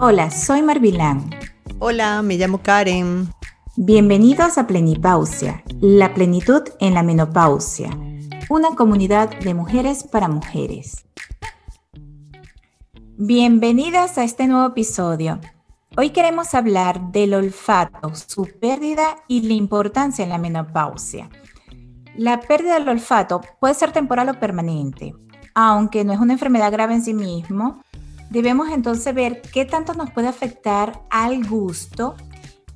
Hola, 0.00 0.30
soy 0.30 0.62
Marvilán. 0.62 1.28
Hola, 1.80 2.22
me 2.22 2.36
llamo 2.36 2.62
Karen. 2.62 3.34
Bienvenidos 3.74 4.56
a 4.56 4.68
Plenipausia, 4.68 5.64
la 5.80 6.14
plenitud 6.14 6.62
en 6.78 6.94
la 6.94 7.02
menopausia, 7.02 7.90
una 8.48 8.76
comunidad 8.76 9.28
de 9.40 9.54
mujeres 9.54 10.04
para 10.04 10.28
mujeres. 10.28 11.04
Bienvenidas 13.16 14.18
a 14.18 14.22
este 14.22 14.46
nuevo 14.46 14.68
episodio. 14.68 15.40
Hoy 15.96 16.10
queremos 16.10 16.54
hablar 16.54 17.10
del 17.10 17.34
olfato, 17.34 18.14
su 18.14 18.48
pérdida 18.60 19.16
y 19.26 19.48
la 19.48 19.54
importancia 19.54 20.22
en 20.22 20.28
la 20.28 20.38
menopausia. 20.38 21.28
La 22.16 22.38
pérdida 22.38 22.74
del 22.74 22.88
olfato 22.88 23.40
puede 23.58 23.74
ser 23.74 23.90
temporal 23.90 24.28
o 24.28 24.38
permanente, 24.38 25.12
aunque 25.56 26.04
no 26.04 26.12
es 26.12 26.20
una 26.20 26.34
enfermedad 26.34 26.70
grave 26.70 26.94
en 26.94 27.02
sí 27.02 27.14
mismo. 27.14 27.82
Debemos 28.30 28.68
entonces 28.70 29.14
ver 29.14 29.40
qué 29.40 29.64
tanto 29.64 29.94
nos 29.94 30.10
puede 30.10 30.28
afectar 30.28 31.02
al 31.10 31.46
gusto 31.46 32.14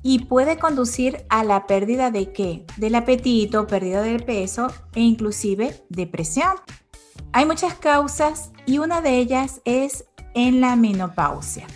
y 0.01 0.25
puede 0.25 0.57
conducir 0.57 1.25
a 1.29 1.43
la 1.43 1.65
pérdida 1.67 2.11
de 2.11 2.31
qué? 2.31 2.65
Del 2.77 2.95
apetito, 2.95 3.67
pérdida 3.67 4.01
de 4.01 4.19
peso 4.19 4.67
e 4.93 5.01
inclusive 5.01 5.85
depresión. 5.89 6.51
Hay 7.31 7.45
muchas 7.45 7.75
causas 7.75 8.51
y 8.65 8.79
una 8.79 9.01
de 9.01 9.17
ellas 9.17 9.61
es 9.65 10.05
en 10.33 10.61
la 10.61 10.75
menopausia. 10.75 11.67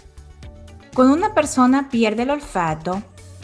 Cuando 0.93 1.13
una 1.13 1.33
persona 1.33 1.89
pierde 1.89 2.23
el 2.23 2.31
olfato, 2.31 3.01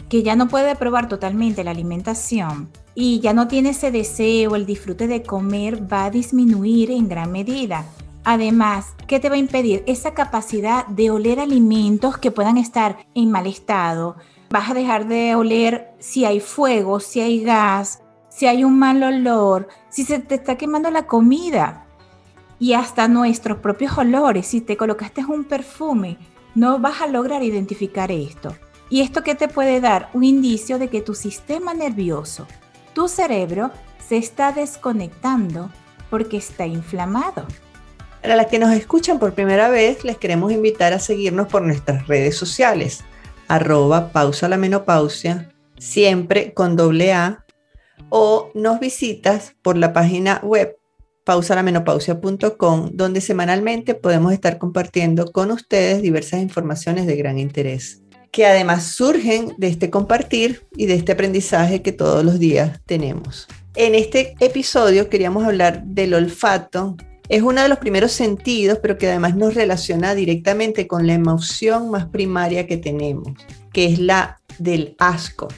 que 0.08 0.22
ya 0.22 0.36
no 0.36 0.48
puede 0.48 0.76
probar 0.76 1.08
totalmente 1.08 1.64
la 1.64 1.70
alimentación 1.70 2.68
y 2.94 3.20
ya 3.20 3.32
no 3.32 3.48
tiene 3.48 3.70
ese 3.70 3.90
deseo, 3.90 4.54
el 4.54 4.66
disfrute 4.66 5.06
de 5.06 5.22
comer 5.22 5.90
va 5.92 6.04
a 6.04 6.10
disminuir 6.10 6.90
en 6.90 7.08
gran 7.08 7.32
medida. 7.32 7.84
Además, 8.24 8.94
¿qué 9.06 9.20
te 9.20 9.28
va 9.28 9.34
a 9.34 9.38
impedir? 9.38 9.84
Esa 9.86 10.14
capacidad 10.14 10.86
de 10.86 11.10
oler 11.10 11.38
alimentos 11.38 12.16
que 12.16 12.30
puedan 12.30 12.56
estar 12.56 13.06
en 13.14 13.30
mal 13.30 13.46
estado, 13.46 14.16
vas 14.48 14.70
a 14.70 14.74
dejar 14.74 15.06
de 15.06 15.34
oler 15.34 15.92
si 15.98 16.24
hay 16.24 16.40
fuego, 16.40 17.00
si 17.00 17.20
hay 17.20 17.44
gas, 17.44 18.00
si 18.30 18.46
hay 18.46 18.64
un 18.64 18.78
mal 18.78 19.02
olor, 19.02 19.68
si 19.90 20.04
se 20.04 20.18
te 20.20 20.36
está 20.36 20.56
quemando 20.56 20.90
la 20.90 21.06
comida 21.06 21.86
y 22.58 22.72
hasta 22.72 23.08
nuestros 23.08 23.58
propios 23.58 23.98
olores. 23.98 24.46
Si 24.46 24.62
te 24.62 24.78
colocaste 24.78 25.22
un 25.24 25.44
perfume, 25.44 26.16
no 26.54 26.78
vas 26.78 27.02
a 27.02 27.06
lograr 27.06 27.42
identificar 27.42 28.10
esto. 28.10 28.56
¿Y 28.88 29.02
esto 29.02 29.22
qué 29.22 29.34
te 29.34 29.48
puede 29.48 29.80
dar? 29.80 30.08
Un 30.14 30.24
indicio 30.24 30.78
de 30.78 30.88
que 30.88 31.02
tu 31.02 31.14
sistema 31.14 31.74
nervioso, 31.74 32.46
tu 32.94 33.06
cerebro, 33.08 33.70
se 33.98 34.16
está 34.16 34.52
desconectando 34.52 35.70
porque 36.10 36.38
está 36.38 36.66
inflamado. 36.66 37.46
Para 38.24 38.36
las 38.36 38.46
que 38.46 38.58
nos 38.58 38.72
escuchan 38.72 39.18
por 39.18 39.34
primera 39.34 39.68
vez, 39.68 40.02
les 40.02 40.16
queremos 40.16 40.50
invitar 40.50 40.94
a 40.94 40.98
seguirnos 40.98 41.46
por 41.46 41.60
nuestras 41.60 42.06
redes 42.06 42.34
sociales 42.34 43.04
arroba 43.48 44.12
pausa 44.12 44.48
la 44.48 44.56
menopausia, 44.56 45.52
siempre 45.76 46.54
con 46.54 46.74
doble 46.74 47.12
A, 47.12 47.44
o 48.08 48.50
nos 48.54 48.80
visitas 48.80 49.54
por 49.60 49.76
la 49.76 49.92
página 49.92 50.40
web 50.42 50.74
pausalamenopausia.com, 51.24 52.92
donde 52.94 53.20
semanalmente 53.20 53.94
podemos 53.94 54.32
estar 54.32 54.56
compartiendo 54.56 55.30
con 55.30 55.50
ustedes 55.50 56.00
diversas 56.00 56.40
informaciones 56.40 57.06
de 57.06 57.16
gran 57.16 57.38
interés, 57.38 58.00
que 58.30 58.46
además 58.46 58.84
surgen 58.84 59.52
de 59.58 59.68
este 59.68 59.90
compartir 59.90 60.66
y 60.78 60.86
de 60.86 60.94
este 60.94 61.12
aprendizaje 61.12 61.82
que 61.82 61.92
todos 61.92 62.24
los 62.24 62.38
días 62.38 62.80
tenemos. 62.86 63.48
En 63.74 63.94
este 63.94 64.34
episodio 64.40 65.10
queríamos 65.10 65.44
hablar 65.44 65.84
del 65.84 66.14
olfato 66.14 66.96
es 67.28 67.42
uno 67.42 67.62
de 67.62 67.68
los 67.68 67.78
primeros 67.78 68.12
sentidos, 68.12 68.78
pero 68.80 68.98
que 68.98 69.08
además 69.08 69.34
nos 69.34 69.54
relaciona 69.54 70.14
directamente 70.14 70.86
con 70.86 71.06
la 71.06 71.14
emoción 71.14 71.90
más 71.90 72.06
primaria 72.06 72.66
que 72.66 72.76
tenemos, 72.76 73.32
que 73.72 73.86
es 73.86 73.98
la 73.98 74.40
del 74.58 74.94
asco. 74.98 75.48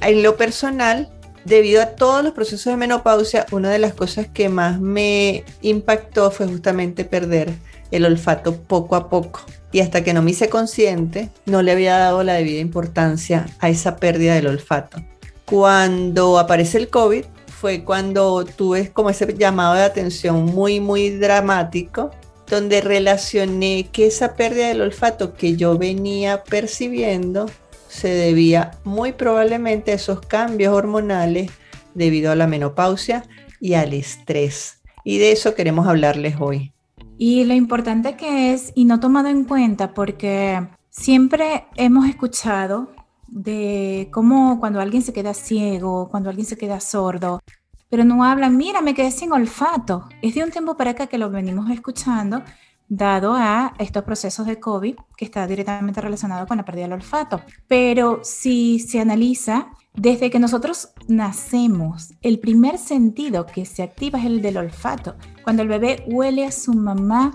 En 0.00 0.22
lo 0.22 0.36
personal, 0.36 1.08
debido 1.44 1.80
a 1.80 1.90
todos 1.94 2.24
los 2.24 2.32
procesos 2.32 2.72
de 2.72 2.76
menopausia, 2.76 3.46
una 3.52 3.70
de 3.70 3.78
las 3.78 3.94
cosas 3.94 4.26
que 4.26 4.48
más 4.48 4.80
me 4.80 5.44
impactó 5.60 6.30
fue 6.30 6.46
justamente 6.46 7.04
perder 7.04 7.52
el 7.92 8.04
olfato 8.04 8.56
poco 8.56 8.96
a 8.96 9.08
poco. 9.08 9.42
Y 9.70 9.80
hasta 9.80 10.02
que 10.02 10.12
no 10.12 10.22
me 10.22 10.32
hice 10.32 10.48
consciente, 10.48 11.30
no 11.46 11.62
le 11.62 11.72
había 11.72 11.96
dado 11.98 12.24
la 12.24 12.34
debida 12.34 12.60
importancia 12.60 13.46
a 13.60 13.68
esa 13.68 13.96
pérdida 13.96 14.34
del 14.34 14.48
olfato. 14.48 15.02
Cuando 15.44 16.38
aparece 16.38 16.78
el 16.78 16.88
COVID, 16.88 17.24
fue 17.62 17.84
cuando 17.84 18.44
tuve 18.44 18.90
como 18.92 19.08
ese 19.08 19.32
llamado 19.38 19.74
de 19.74 19.84
atención 19.84 20.46
muy, 20.46 20.80
muy 20.80 21.10
dramático, 21.10 22.10
donde 22.48 22.80
relacioné 22.80 23.88
que 23.92 24.08
esa 24.08 24.34
pérdida 24.34 24.66
del 24.66 24.80
olfato 24.80 25.34
que 25.34 25.54
yo 25.54 25.78
venía 25.78 26.42
percibiendo 26.42 27.46
se 27.86 28.08
debía 28.08 28.72
muy 28.82 29.12
probablemente 29.12 29.92
a 29.92 29.94
esos 29.94 30.20
cambios 30.22 30.74
hormonales 30.74 31.52
debido 31.94 32.32
a 32.32 32.34
la 32.34 32.48
menopausia 32.48 33.26
y 33.60 33.74
al 33.74 33.94
estrés. 33.94 34.80
Y 35.04 35.18
de 35.18 35.30
eso 35.30 35.54
queremos 35.54 35.86
hablarles 35.86 36.34
hoy. 36.40 36.72
Y 37.16 37.44
lo 37.44 37.54
importante 37.54 38.16
que 38.16 38.52
es, 38.52 38.72
y 38.74 38.86
no 38.86 38.98
tomado 38.98 39.28
en 39.28 39.44
cuenta, 39.44 39.94
porque 39.94 40.66
siempre 40.90 41.66
hemos 41.76 42.08
escuchado 42.08 42.88
de 43.32 44.10
cómo 44.12 44.60
cuando 44.60 44.80
alguien 44.80 45.02
se 45.02 45.12
queda 45.12 45.32
ciego, 45.32 46.08
cuando 46.10 46.28
alguien 46.28 46.46
se 46.46 46.58
queda 46.58 46.80
sordo, 46.80 47.40
pero 47.88 48.04
no 48.04 48.24
hablan, 48.24 48.56
mira, 48.56 48.82
me 48.82 48.94
quedé 48.94 49.10
sin 49.10 49.32
olfato. 49.32 50.08
Es 50.20 50.34
de 50.34 50.44
un 50.44 50.50
tiempo 50.50 50.76
para 50.76 50.90
acá 50.90 51.06
que 51.06 51.18
lo 51.18 51.30
venimos 51.30 51.70
escuchando, 51.70 52.42
dado 52.88 53.34
a 53.34 53.72
estos 53.78 54.04
procesos 54.04 54.46
de 54.46 54.60
COVID 54.60 54.96
que 55.16 55.24
está 55.24 55.46
directamente 55.46 56.00
relacionado 56.00 56.46
con 56.46 56.58
la 56.58 56.64
pérdida 56.64 56.84
del 56.84 56.92
olfato. 56.92 57.40
Pero 57.66 58.20
si 58.22 58.78
se 58.78 59.00
analiza, 59.00 59.68
desde 59.94 60.30
que 60.30 60.38
nosotros 60.38 60.90
nacemos, 61.08 62.12
el 62.20 62.38
primer 62.38 62.76
sentido 62.76 63.46
que 63.46 63.64
se 63.64 63.82
activa 63.82 64.18
es 64.18 64.26
el 64.26 64.42
del 64.42 64.58
olfato. 64.58 65.16
Cuando 65.42 65.62
el 65.62 65.68
bebé 65.68 66.04
huele 66.06 66.44
a 66.44 66.52
su 66.52 66.74
mamá 66.74 67.32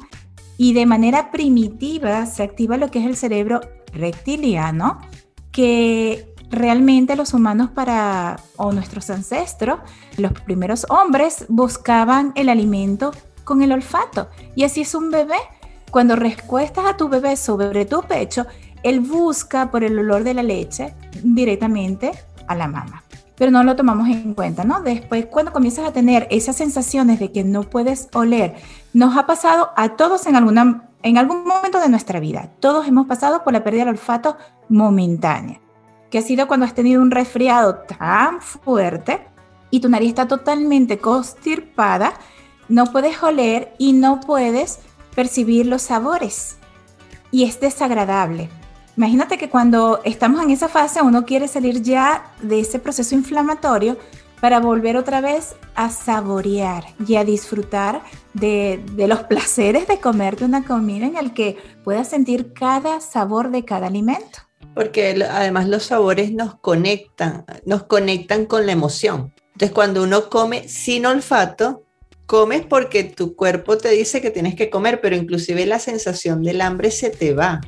y 0.57 0.73
de 0.73 0.85
manera 0.85 1.31
primitiva 1.31 2.25
se 2.27 2.43
activa 2.43 2.77
lo 2.77 2.91
que 2.91 2.99
es 2.99 3.05
el 3.05 3.15
cerebro 3.15 3.61
reptiliano, 3.93 4.99
que 5.57 6.35
realmente 6.51 7.15
los 7.15 7.33
humanos 7.33 7.71
para, 7.71 8.39
o 8.57 8.71
nuestros 8.73 9.09
ancestros, 9.09 9.79
los 10.15 10.31
primeros 10.33 10.85
hombres 10.87 11.47
buscaban 11.49 12.31
el 12.35 12.49
alimento 12.49 13.11
con 13.43 13.63
el 13.63 13.71
olfato. 13.71 14.29
Y 14.53 14.65
así 14.65 14.81
es 14.81 14.93
un 14.93 15.09
bebé. 15.09 15.39
Cuando 15.89 16.15
recuestas 16.15 16.85
a 16.85 16.95
tu 16.95 17.09
bebé 17.09 17.35
sobre 17.37 17.85
tu 17.85 18.03
pecho, 18.03 18.45
él 18.83 18.99
busca 18.99 19.71
por 19.71 19.83
el 19.83 19.97
olor 19.97 20.23
de 20.23 20.35
la 20.35 20.43
leche 20.43 20.93
directamente 21.23 22.11
a 22.47 22.53
la 22.53 22.67
mamá. 22.67 23.01
Pero 23.35 23.49
no 23.49 23.63
lo 23.63 23.75
tomamos 23.75 24.09
en 24.09 24.35
cuenta, 24.35 24.63
¿no? 24.63 24.81
Después, 24.81 25.25
cuando 25.25 25.51
comienzas 25.51 25.87
a 25.87 25.91
tener 25.91 26.27
esas 26.29 26.55
sensaciones 26.55 27.19
de 27.19 27.31
que 27.31 27.43
no 27.43 27.63
puedes 27.63 28.09
oler, 28.13 28.57
nos 28.93 29.17
ha 29.17 29.25
pasado 29.25 29.71
a 29.75 29.95
todos 29.95 30.27
en, 30.27 30.35
alguna, 30.35 30.86
en 31.03 31.17
algún 31.17 31.45
momento 31.45 31.79
de 31.79 31.89
nuestra 31.89 32.19
vida. 32.19 32.51
Todos 32.59 32.87
hemos 32.87 33.07
pasado 33.07 33.43
por 33.43 33.53
la 33.53 33.63
pérdida 33.63 33.85
del 33.85 33.95
olfato 33.95 34.37
momentánea 34.69 35.61
que 36.09 36.19
ha 36.19 36.21
sido 36.21 36.47
cuando 36.47 36.65
has 36.65 36.73
tenido 36.73 37.01
un 37.01 37.11
resfriado 37.11 37.75
tan 37.75 38.41
fuerte 38.41 39.27
y 39.69 39.79
tu 39.81 39.89
nariz 39.89 40.09
está 40.09 40.27
totalmente 40.27 40.99
constipada, 40.99 42.13
no 42.69 42.91
puedes 42.91 43.21
oler 43.21 43.73
y 43.77 43.93
no 43.93 44.21
puedes 44.21 44.79
percibir 45.15 45.65
los 45.65 45.81
sabores. 45.81 46.57
Y 47.31 47.43
es 47.43 47.59
desagradable. 47.59 48.49
Imagínate 48.95 49.37
que 49.37 49.49
cuando 49.49 50.01
estamos 50.05 50.41
en 50.41 50.51
esa 50.51 50.69
fase 50.69 51.01
uno 51.01 51.25
quiere 51.25 51.47
salir 51.47 51.81
ya 51.81 52.31
de 52.41 52.61
ese 52.61 52.79
proceso 52.79 53.13
inflamatorio 53.13 53.97
para 54.41 54.59
volver 54.59 54.97
otra 54.97 55.21
vez 55.21 55.55
a 55.75 55.89
saborear 55.89 56.85
y 57.07 57.15
a 57.15 57.23
disfrutar 57.23 58.01
de, 58.33 58.83
los 58.95 59.23
placeres 59.29 59.87
de 59.87 59.99
comerte 59.99 60.45
una 60.45 60.63
comida 60.65 61.05
en 61.05 61.17
el 61.17 61.33
que 61.33 61.57
puedas 61.83 62.09
sentir 62.09 62.53
cada 62.53 62.99
sabor 63.01 63.51
de 63.51 63.65
cada 63.65 63.87
alimento 63.87 64.39
porque 64.73 65.25
además 65.27 65.67
los 65.67 65.85
sabores 65.85 66.31
nos 66.33 66.53
conectan, 66.59 67.45
nos 67.65 67.83
conectan 67.85 68.45
con 68.45 68.67
la 68.67 68.73
emoción. 68.73 69.33
Entonces 69.53 69.71
cuando 69.71 70.03
uno 70.03 70.29
come 70.29 70.67
sin 70.67 71.07
olfato, 71.07 71.83
comes 72.27 72.63
porque 72.63 73.03
tu 73.03 73.35
cuerpo 73.35 73.79
te 73.79 73.89
dice 73.89 74.21
que 74.21 74.29
tienes 74.29 74.53
que 74.53 74.69
comer, 74.69 75.01
pero 75.01 75.15
inclusive 75.15 75.65
la 75.65 75.79
sensación 75.79 76.43
del 76.43 76.61
hambre 76.61 76.91
se 76.91 77.09
te 77.09 77.33
va. 77.33 77.59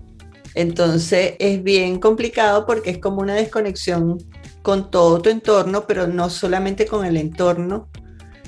Entonces 0.53 1.33
es 1.39 1.63
bien 1.63 1.99
complicado 1.99 2.67
porque 2.67 2.91
es 2.91 2.97
como 2.99 3.21
una 3.21 3.33
desconexión 3.33 4.19
con 4.61 4.91
todo 4.91 5.21
tu 5.21 5.29
entorno, 5.29 5.85
pero 5.87 6.07
no 6.07 6.29
solamente 6.29 6.85
con 6.85 7.05
el 7.05 7.17
entorno, 7.17 7.87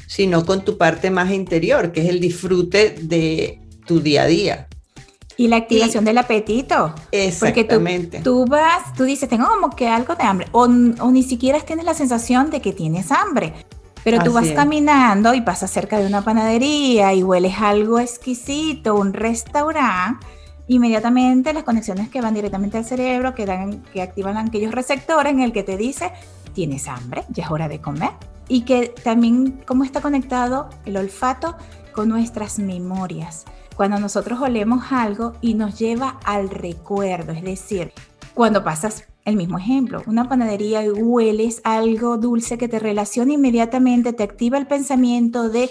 sino 0.08 0.46
con 0.46 0.66
tu 0.66 0.78
parte 0.78 1.10
más 1.10 1.32
interior, 1.32 1.92
que 1.92 2.02
es 2.02 2.10
el 2.10 2.20
disfrute 2.20 2.96
de 3.02 3.62
tu 3.86 4.02
día 4.02 4.24
a 4.24 4.28
día. 4.28 4.68
Y 5.38 5.48
la 5.48 5.56
activación 5.56 6.06
del 6.06 6.18
apetito. 6.18 6.94
Exactamente. 7.12 8.18
Porque 8.18 8.24
tú, 8.24 8.46
vas, 8.46 8.94
tú 8.96 9.06
dices, 9.06 9.30
tengo 9.30 9.48
como 9.48 9.70
que 9.70 9.88
algo 9.88 10.16
de 10.16 10.24
hambre, 10.24 10.48
o, 10.52 10.68
ni 10.68 11.24
siquiera 11.24 11.60
tienes 11.62 11.86
la 11.86 11.94
sensación 11.94 12.50
de 12.50 12.62
que 12.62 12.74
tienes 12.74 13.12
hambre. 13.12 13.54
Pero 14.04 14.24
tú 14.24 14.34
vas 14.34 14.50
caminando 14.50 15.34
y 15.36 15.42
pasas 15.42 15.72
cerca 15.72 16.00
de 16.00 16.08
una 16.08 16.24
panadería 16.24 17.14
y 17.14 17.24
hueles 17.24 17.54
algo 17.60 18.00
exquisito, 18.00 18.96
un 18.96 19.14
restaurante, 19.14 20.26
inmediatamente 20.68 21.54
las 21.54 21.64
conexiones 21.64 22.10
que 22.10 22.22
van 22.22 22.34
directamente 22.34 22.78
al 22.78 22.86
cerebro, 22.86 23.36
que, 23.36 23.46
dan, 23.46 23.82
que 23.94 24.02
activan 24.02 24.38
aquellos 24.38 24.74
receptores 24.74 25.34
en 25.34 25.42
el 25.42 25.52
que 25.54 25.64
te 25.64 25.78
dice, 25.78 26.12
tienes 26.54 26.88
hambre, 26.88 27.24
ya 27.30 27.44
es 27.44 27.52
hora 27.52 27.68
de 27.68 27.80
comer. 27.82 28.12
Y 28.48 28.62
que 28.62 28.94
también 29.04 29.62
cómo 29.66 29.84
está 29.84 30.02
conectado 30.02 30.70
el 30.86 30.98
olfato 30.98 31.56
con 31.94 32.10
nuestras 32.10 32.60
memorias. 32.60 33.46
Cuando 33.76 34.00
nosotros 34.00 34.40
olemos 34.42 34.92
algo 34.92 35.34
y 35.42 35.54
nos 35.54 35.80
lleva 35.80 36.20
al 36.26 36.50
recuerdo, 36.50 37.32
es 37.32 37.44
decir, 37.44 37.94
cuando 38.34 38.64
pasas 38.64 39.06
el 39.24 39.36
mismo 39.36 39.58
ejemplo, 39.58 40.02
una 40.08 40.28
panadería 40.28 40.84
y 40.84 40.90
hueles 40.90 41.62
algo 41.64 42.18
dulce 42.18 42.58
que 42.58 42.68
te 42.68 42.80
relaciona 42.80 43.34
inmediatamente, 43.34 44.14
te 44.14 44.24
activa 44.24 44.58
el 44.58 44.68
pensamiento 44.68 45.50
de 45.50 45.70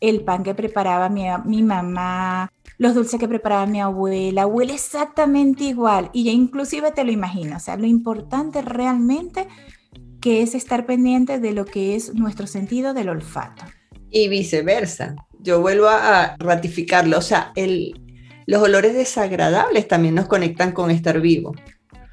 el 0.00 0.22
pan 0.22 0.42
que 0.42 0.54
preparaba 0.54 1.08
mi, 1.08 1.24
mi 1.44 1.62
mamá, 1.62 2.52
los 2.82 2.96
dulces 2.96 3.20
que 3.20 3.28
preparaba 3.28 3.64
mi 3.64 3.80
abuela, 3.80 4.48
huele 4.48 4.74
exactamente 4.74 5.62
igual 5.62 6.10
y 6.12 6.24
ya 6.24 6.32
inclusive 6.32 6.90
te 6.90 7.04
lo 7.04 7.12
imaginas. 7.12 7.62
O 7.62 7.64
sea, 7.66 7.76
lo 7.76 7.86
importante 7.86 8.60
realmente 8.60 9.46
que 10.20 10.42
es 10.42 10.56
estar 10.56 10.84
pendiente 10.84 11.38
de 11.38 11.52
lo 11.52 11.64
que 11.64 11.94
es 11.94 12.12
nuestro 12.12 12.48
sentido 12.48 12.92
del 12.92 13.08
olfato. 13.08 13.62
Y 14.10 14.26
viceversa. 14.26 15.14
Yo 15.38 15.60
vuelvo 15.60 15.86
a 15.86 16.34
ratificarlo. 16.40 17.18
O 17.18 17.22
sea, 17.22 17.52
el, 17.54 18.00
los 18.46 18.60
olores 18.60 18.94
desagradables 18.94 19.86
también 19.86 20.16
nos 20.16 20.26
conectan 20.26 20.72
con 20.72 20.90
estar 20.90 21.20
vivo. 21.20 21.54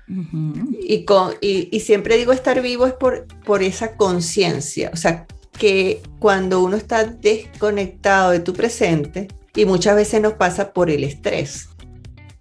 y, 0.08 1.04
con, 1.04 1.34
y, 1.42 1.80
siempre 1.80 2.16
digo 2.16 2.32
estar 2.32 2.62
vivo 2.62 2.86
es 2.86 2.94
por, 2.94 3.26
por 3.44 3.64
esa 3.64 3.98
conciencia. 3.98 4.92
O 4.94 4.98
sea, 4.98 5.26
que 5.58 6.04
cuando 6.20 6.62
uno 6.62 6.78
está 6.78 7.06
desconectado 7.06 8.30
de 8.30 8.40
tu 8.40 8.54
presente, 8.54 9.30
y 9.60 9.66
muchas 9.66 9.98
veces 9.98 10.22
nos 10.22 10.34
pasa 10.34 10.72
por 10.72 10.90
el 10.90 11.04
estrés. 11.04 11.68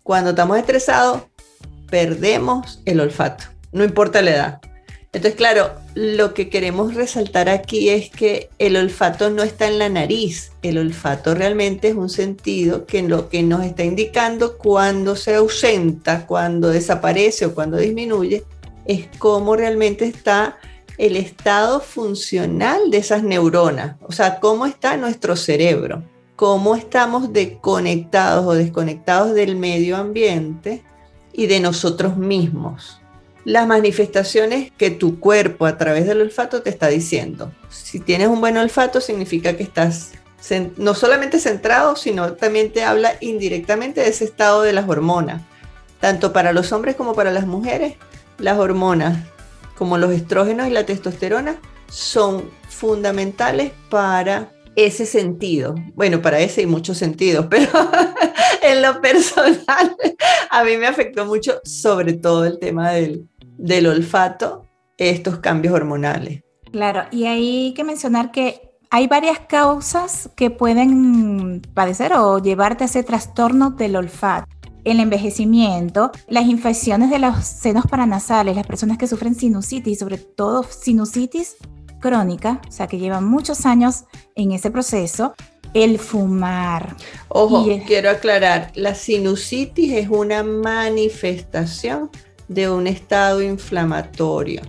Cuando 0.04 0.30
estamos 0.30 0.56
estresados, 0.56 1.22
perdemos 1.90 2.80
el 2.84 3.00
olfato, 3.00 3.42
no 3.72 3.82
importa 3.82 4.22
la 4.22 4.30
edad. 4.30 4.60
Entonces, 5.12 5.34
claro, 5.34 5.72
lo 5.96 6.32
que 6.32 6.48
queremos 6.48 6.94
resaltar 6.94 7.48
aquí 7.48 7.88
es 7.88 8.08
que 8.08 8.50
el 8.60 8.76
olfato 8.76 9.30
no 9.30 9.42
está 9.42 9.66
en 9.66 9.80
la 9.80 9.88
nariz. 9.88 10.52
El 10.62 10.78
olfato 10.78 11.34
realmente 11.34 11.88
es 11.88 11.96
un 11.96 12.08
sentido 12.08 12.86
que 12.86 13.02
lo 13.02 13.28
que 13.28 13.42
nos 13.42 13.64
está 13.64 13.82
indicando 13.82 14.56
cuando 14.56 15.16
se 15.16 15.34
ausenta, 15.34 16.24
cuando 16.24 16.68
desaparece 16.68 17.46
o 17.46 17.54
cuando 17.54 17.78
disminuye, 17.78 18.44
es 18.84 19.08
cómo 19.18 19.56
realmente 19.56 20.04
está 20.04 20.58
el 20.98 21.16
estado 21.16 21.80
funcional 21.80 22.92
de 22.92 22.98
esas 22.98 23.24
neuronas, 23.24 23.96
o 24.02 24.12
sea, 24.12 24.38
cómo 24.38 24.66
está 24.66 24.96
nuestro 24.96 25.34
cerebro 25.34 26.04
cómo 26.38 26.76
estamos 26.76 27.32
desconectados 27.32 28.46
o 28.46 28.54
desconectados 28.54 29.34
del 29.34 29.56
medio 29.56 29.96
ambiente 29.96 30.84
y 31.32 31.48
de 31.48 31.58
nosotros 31.58 32.16
mismos. 32.16 33.00
Las 33.44 33.66
manifestaciones 33.66 34.70
que 34.78 34.92
tu 34.92 35.18
cuerpo 35.18 35.66
a 35.66 35.76
través 35.76 36.06
del 36.06 36.20
olfato 36.20 36.62
te 36.62 36.70
está 36.70 36.86
diciendo. 36.86 37.50
Si 37.70 37.98
tienes 37.98 38.28
un 38.28 38.40
buen 38.40 38.56
olfato 38.56 39.00
significa 39.00 39.56
que 39.56 39.64
estás 39.64 40.12
no 40.76 40.94
solamente 40.94 41.40
centrado, 41.40 41.96
sino 41.96 42.34
también 42.34 42.72
te 42.72 42.84
habla 42.84 43.14
indirectamente 43.20 44.02
de 44.02 44.08
ese 44.10 44.24
estado 44.24 44.62
de 44.62 44.72
las 44.72 44.88
hormonas. 44.88 45.42
Tanto 45.98 46.32
para 46.32 46.52
los 46.52 46.70
hombres 46.70 46.94
como 46.94 47.14
para 47.14 47.32
las 47.32 47.48
mujeres, 47.48 47.94
las 48.38 48.58
hormonas 48.58 49.18
como 49.76 49.98
los 49.98 50.12
estrógenos 50.12 50.68
y 50.68 50.70
la 50.70 50.86
testosterona 50.86 51.56
son 51.88 52.48
fundamentales 52.68 53.72
para 53.90 54.52
ese 54.78 55.06
sentido. 55.06 55.74
Bueno, 55.94 56.22
para 56.22 56.38
ese 56.38 56.60
hay 56.60 56.66
muchos 56.66 56.98
sentidos, 56.98 57.46
pero 57.50 57.68
en 58.62 58.80
lo 58.80 59.00
personal 59.00 59.96
a 60.50 60.64
mí 60.64 60.76
me 60.76 60.86
afectó 60.86 61.26
mucho, 61.26 61.60
sobre 61.64 62.12
todo 62.12 62.44
el 62.44 62.58
tema 62.58 62.92
del, 62.92 63.28
del 63.56 63.88
olfato, 63.88 64.66
estos 64.96 65.40
cambios 65.40 65.74
hormonales. 65.74 66.42
Claro, 66.70 67.04
y 67.10 67.24
hay 67.24 67.74
que 67.74 67.82
mencionar 67.82 68.30
que 68.30 68.70
hay 68.90 69.06
varias 69.08 69.40
causas 69.40 70.30
que 70.36 70.50
pueden 70.50 71.60
padecer 71.74 72.12
o 72.14 72.38
llevarte 72.38 72.84
a 72.84 72.86
ese 72.86 73.02
trastorno 73.02 73.70
del 73.70 73.96
olfato. 73.96 74.46
El 74.84 75.00
envejecimiento, 75.00 76.12
las 76.28 76.46
infecciones 76.46 77.10
de 77.10 77.18
los 77.18 77.44
senos 77.44 77.84
paranasales, 77.86 78.54
las 78.54 78.66
personas 78.66 78.96
que 78.96 79.08
sufren 79.08 79.34
sinusitis, 79.34 79.98
sobre 79.98 80.18
todo 80.18 80.62
sinusitis 80.62 81.56
crónica, 82.00 82.60
o 82.68 82.72
sea, 82.72 82.86
que 82.86 82.98
lleva 82.98 83.20
muchos 83.20 83.66
años 83.66 84.04
en 84.34 84.52
ese 84.52 84.70
proceso, 84.70 85.34
el 85.74 85.98
fumar. 85.98 86.96
Ojo, 87.28 87.66
quiero 87.86 88.10
aclarar, 88.10 88.70
la 88.74 88.94
sinusitis 88.94 89.92
es 89.92 90.08
una 90.08 90.42
manifestación 90.42 92.10
de 92.48 92.70
un 92.70 92.86
estado 92.86 93.42
inflamatorio. 93.42 94.62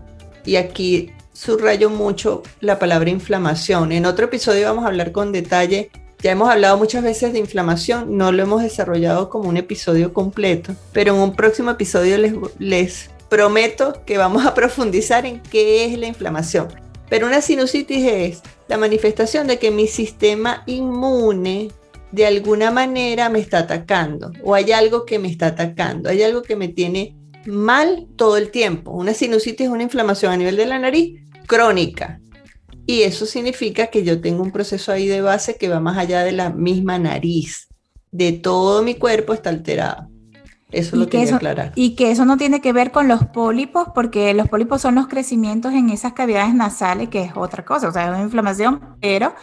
Y 0.46 0.58
aquí 0.58 1.12
subrayo 1.34 1.90
mucho 1.90 2.44
la 2.60 2.80
palabra 2.80 3.10
inflamación. 3.10 3.92
En 3.92 4.06
otro 4.06 4.26
episodio 4.26 4.68
vamos 4.68 4.84
a 4.84 4.88
hablar 4.88 5.12
con 5.12 5.32
detalle. 5.32 5.90
Ya 6.22 6.32
hemos 6.32 6.50
hablado 6.50 6.78
muchas 6.78 7.02
veces 7.02 7.32
de 7.32 7.40
inflamación, 7.40 8.18
no 8.18 8.34
lo 8.34 8.44
hemos 8.44 8.62
desarrollado 8.62 9.30
como 9.30 9.48
un 9.48 9.56
episodio 9.56 10.14
completo, 10.14 10.76
pero 10.92 11.16
en 11.16 11.22
un 11.22 11.34
próximo 11.34 11.72
episodio 11.72 12.18
les, 12.18 12.34
les 12.60 13.10
prometo 13.30 14.02
que 14.06 14.18
vamos 14.18 14.46
a 14.46 14.54
profundizar 14.56 15.26
en 15.26 15.40
qué 15.40 15.86
es 15.86 15.98
la 15.98 16.08
inflamación. 16.08 16.89
Pero 17.10 17.28
una 17.28 17.42
sinusitis 17.42 18.06
es 18.06 18.42
la 18.68 18.78
manifestación 18.78 19.48
de 19.48 19.58
que 19.60 19.72
mi 19.72 19.88
sistema 19.88 20.64
inmune 20.68 21.70
de 22.12 22.26
alguna 22.26 22.72
manera 22.72 23.30
me 23.30 23.40
está 23.40 23.60
atacando 23.60 24.32
o 24.44 24.56
hay 24.56 24.72
algo 24.72 25.06
que 25.06 25.20
me 25.20 25.28
está 25.28 25.48
atacando, 25.48 26.10
hay 26.10 26.24
algo 26.24 26.42
que 26.42 26.56
me 26.56 26.68
tiene 26.68 27.16
mal 27.46 28.08
todo 28.16 28.38
el 28.38 28.52
tiempo. 28.52 28.92
Una 28.92 29.14
sinusitis 29.14 29.68
es 29.68 29.72
una 29.72 29.84
inflamación 29.84 30.34
a 30.34 30.38
nivel 30.38 30.58
de 30.58 30.66
la 30.66 30.80
nariz 30.80 31.22
crónica. 31.48 32.20
Y 32.86 33.04
eso 33.04 33.26
significa 33.26 33.88
que 33.88 34.04
yo 34.04 34.20
tengo 34.20 34.42
un 34.42 34.52
proceso 34.52 34.92
ahí 34.92 35.08
de 35.08 35.22
base 35.22 35.58
que 35.58 35.70
va 35.70 35.80
más 35.80 35.98
allá 35.98 36.24
de 36.24 36.32
la 36.32 36.50
misma 36.50 36.98
nariz. 36.98 37.68
De 38.12 38.32
todo 38.32 38.82
mi 38.82 38.96
cuerpo 38.96 39.34
está 39.34 39.52
alterado. 39.52 40.09
Eso 40.72 40.96
lo 40.96 41.08
que 41.08 41.22
aclarar. 41.22 41.72
Y 41.76 41.96
que 41.96 42.12
eso 42.12 42.26
no 42.26 42.38
tiene 42.38 42.62
que 42.62 42.74
ver 42.74 42.92
con 42.92 43.08
los 43.08 43.26
pólipos, 43.26 43.88
porque 43.94 44.34
los 44.34 44.48
pólipos 44.48 44.82
son 44.82 44.96
los 44.96 45.08
crecimientos 45.08 45.74
en 45.74 45.90
esas 45.90 46.14
cavidades 46.14 46.54
nasales, 46.54 47.10
que 47.10 47.24
es 47.24 47.32
otra 47.36 47.66
cosa, 47.66 47.90
o 47.90 47.92
sea, 47.92 48.04
es 48.04 48.10
una 48.10 48.22
inflamación, 48.22 48.80
pero 49.02 49.34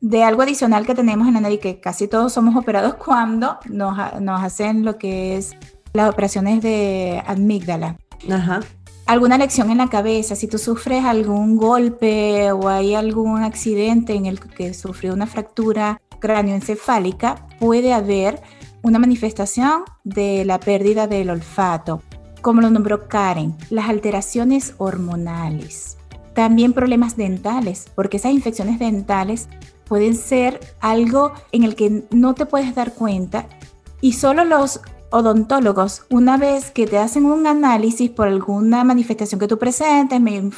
de 0.00 0.22
algo 0.22 0.42
adicional 0.42 0.86
que 0.86 0.94
tenemos 0.94 1.26
en 1.26 1.34
la 1.34 1.40
nariz, 1.40 1.60
que 1.60 1.80
casi 1.80 2.06
todos 2.06 2.32
somos 2.32 2.54
operados 2.56 2.94
cuando 3.04 3.58
nos, 3.68 4.20
nos 4.20 4.42
hacen 4.42 4.84
lo 4.84 4.98
que 4.98 5.36
es 5.36 5.56
las 5.92 6.10
operaciones 6.10 6.62
de 6.62 7.22
amígdala. 7.26 7.96
Ajá. 8.30 8.60
Alguna 9.06 9.38
lección 9.38 9.70
en 9.70 9.78
la 9.78 9.88
cabeza, 9.88 10.34
si 10.34 10.48
tú 10.48 10.58
sufres 10.58 11.04
algún 11.04 11.56
golpe 11.56 12.50
o 12.50 12.68
hay 12.68 12.94
algún 12.96 13.42
accidente 13.42 14.14
en 14.14 14.26
el 14.26 14.40
que 14.40 14.74
sufrió 14.74 15.14
una 15.14 15.28
fractura 15.28 16.00
cráneoencefálica, 16.18 17.46
puede 17.60 17.92
haber 17.92 18.42
una 18.86 19.00
manifestación 19.00 19.82
de 20.04 20.44
la 20.44 20.60
pérdida 20.60 21.08
del 21.08 21.30
olfato, 21.30 22.02
como 22.40 22.60
lo 22.60 22.70
nombró 22.70 23.08
Karen, 23.08 23.56
las 23.68 23.88
alteraciones 23.88 24.74
hormonales. 24.78 25.98
También 26.34 26.72
problemas 26.72 27.16
dentales, 27.16 27.90
porque 27.96 28.18
esas 28.18 28.30
infecciones 28.30 28.78
dentales 28.78 29.48
pueden 29.88 30.14
ser 30.14 30.60
algo 30.78 31.32
en 31.50 31.64
el 31.64 31.74
que 31.74 32.04
no 32.12 32.34
te 32.34 32.46
puedes 32.46 32.76
dar 32.76 32.94
cuenta 32.94 33.46
y 34.00 34.12
solo 34.12 34.44
los 34.44 34.80
odontólogos, 35.10 36.04
una 36.10 36.36
vez 36.36 36.70
que 36.70 36.86
te 36.86 36.98
hacen 36.98 37.26
un 37.26 37.48
análisis 37.48 38.08
por 38.10 38.28
alguna 38.28 38.84
manifestación 38.84 39.40
que 39.40 39.48
tú 39.48 39.58
presentes, 39.58 40.20
me 40.20 40.48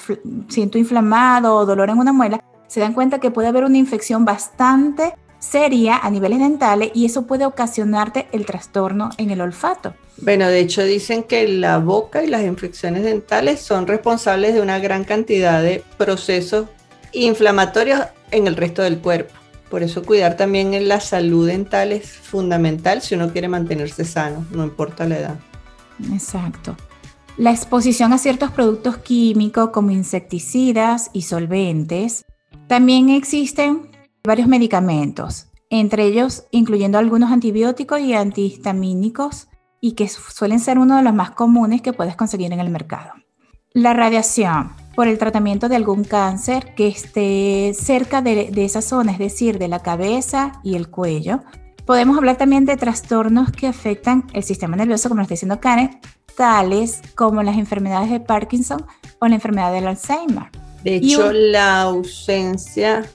siento 0.48 0.76
inflamado 0.76 1.54
o 1.54 1.64
dolor 1.64 1.88
en 1.88 1.98
una 1.98 2.12
muela, 2.12 2.44
se 2.66 2.80
dan 2.80 2.92
cuenta 2.92 3.20
que 3.20 3.30
puede 3.30 3.48
haber 3.48 3.64
una 3.64 3.78
infección 3.78 4.26
bastante 4.26 5.14
seria 5.38 5.98
a 5.98 6.10
niveles 6.10 6.40
dentales 6.40 6.90
y 6.94 7.04
eso 7.04 7.26
puede 7.26 7.46
ocasionarte 7.46 8.28
el 8.32 8.46
trastorno 8.46 9.10
en 9.18 9.30
el 9.30 9.40
olfato. 9.40 9.94
Bueno, 10.20 10.48
de 10.48 10.60
hecho 10.60 10.82
dicen 10.82 11.22
que 11.22 11.46
la 11.46 11.78
boca 11.78 12.24
y 12.24 12.26
las 12.26 12.42
infecciones 12.42 13.04
dentales 13.04 13.60
son 13.60 13.86
responsables 13.86 14.54
de 14.54 14.60
una 14.60 14.78
gran 14.78 15.04
cantidad 15.04 15.62
de 15.62 15.84
procesos 15.96 16.66
inflamatorios 17.12 18.02
en 18.30 18.46
el 18.46 18.56
resto 18.56 18.82
del 18.82 18.98
cuerpo. 18.98 19.34
Por 19.70 19.82
eso 19.82 20.02
cuidar 20.02 20.36
también 20.36 20.74
en 20.74 20.88
la 20.88 21.00
salud 21.00 21.46
dental 21.46 21.92
es 21.92 22.10
fundamental 22.10 23.02
si 23.02 23.14
uno 23.14 23.30
quiere 23.32 23.48
mantenerse 23.48 24.04
sano, 24.04 24.44
no 24.50 24.64
importa 24.64 25.06
la 25.06 25.18
edad. 25.18 25.36
Exacto. 26.12 26.76
La 27.36 27.50
exposición 27.50 28.12
a 28.12 28.18
ciertos 28.18 28.50
productos 28.50 28.96
químicos 28.96 29.70
como 29.70 29.90
insecticidas 29.90 31.10
y 31.12 31.22
solventes. 31.22 32.24
También 32.66 33.10
existen 33.10 33.90
varios 34.28 34.46
medicamentos, 34.46 35.48
entre 35.70 36.04
ellos 36.04 36.44
incluyendo 36.52 36.98
algunos 36.98 37.32
antibióticos 37.32 37.98
y 38.00 38.14
antihistamínicos, 38.14 39.48
y 39.80 39.92
que 39.92 40.08
suelen 40.08 40.60
ser 40.60 40.78
uno 40.78 40.96
de 40.96 41.02
los 41.02 41.14
más 41.14 41.30
comunes 41.32 41.82
que 41.82 41.92
puedes 41.92 42.16
conseguir 42.16 42.52
en 42.52 42.60
el 42.60 42.70
mercado. 42.70 43.12
La 43.72 43.94
radiación 43.94 44.72
por 44.96 45.06
el 45.06 45.18
tratamiento 45.18 45.68
de 45.68 45.76
algún 45.76 46.02
cáncer 46.02 46.74
que 46.74 46.88
esté 46.88 47.72
cerca 47.74 48.20
de, 48.20 48.50
esa 48.56 48.82
zona, 48.82 49.12
es 49.12 49.18
decir, 49.18 49.58
de 49.58 49.68
la 49.68 49.80
cabeza 49.80 50.60
y 50.62 50.74
el 50.76 50.88
cuello, 50.88 51.42
Podemos 51.88 52.18
hablar 52.18 52.36
también 52.36 52.66
de 52.66 52.76
trastornos 52.76 53.50
que 53.50 53.66
afectan 53.66 54.26
el 54.34 54.42
sistema 54.42 54.76
nervioso, 54.76 55.08
como 55.08 55.20
lo 55.20 55.22
está 55.22 55.32
diciendo 55.32 55.58
Karen, 55.58 55.98
tales 56.36 57.00
como 57.14 57.42
las 57.42 57.56
enfermedades 57.56 58.10
de 58.10 58.20
Parkinson 58.20 58.84
o 59.20 59.26
la 59.26 59.34
enfermedad 59.34 59.72
del 59.72 59.86
Alzheimer. 59.86 60.50
De 60.84 60.96
hecho, 60.96 61.32
la 61.32 61.80
ausencia 61.80 63.08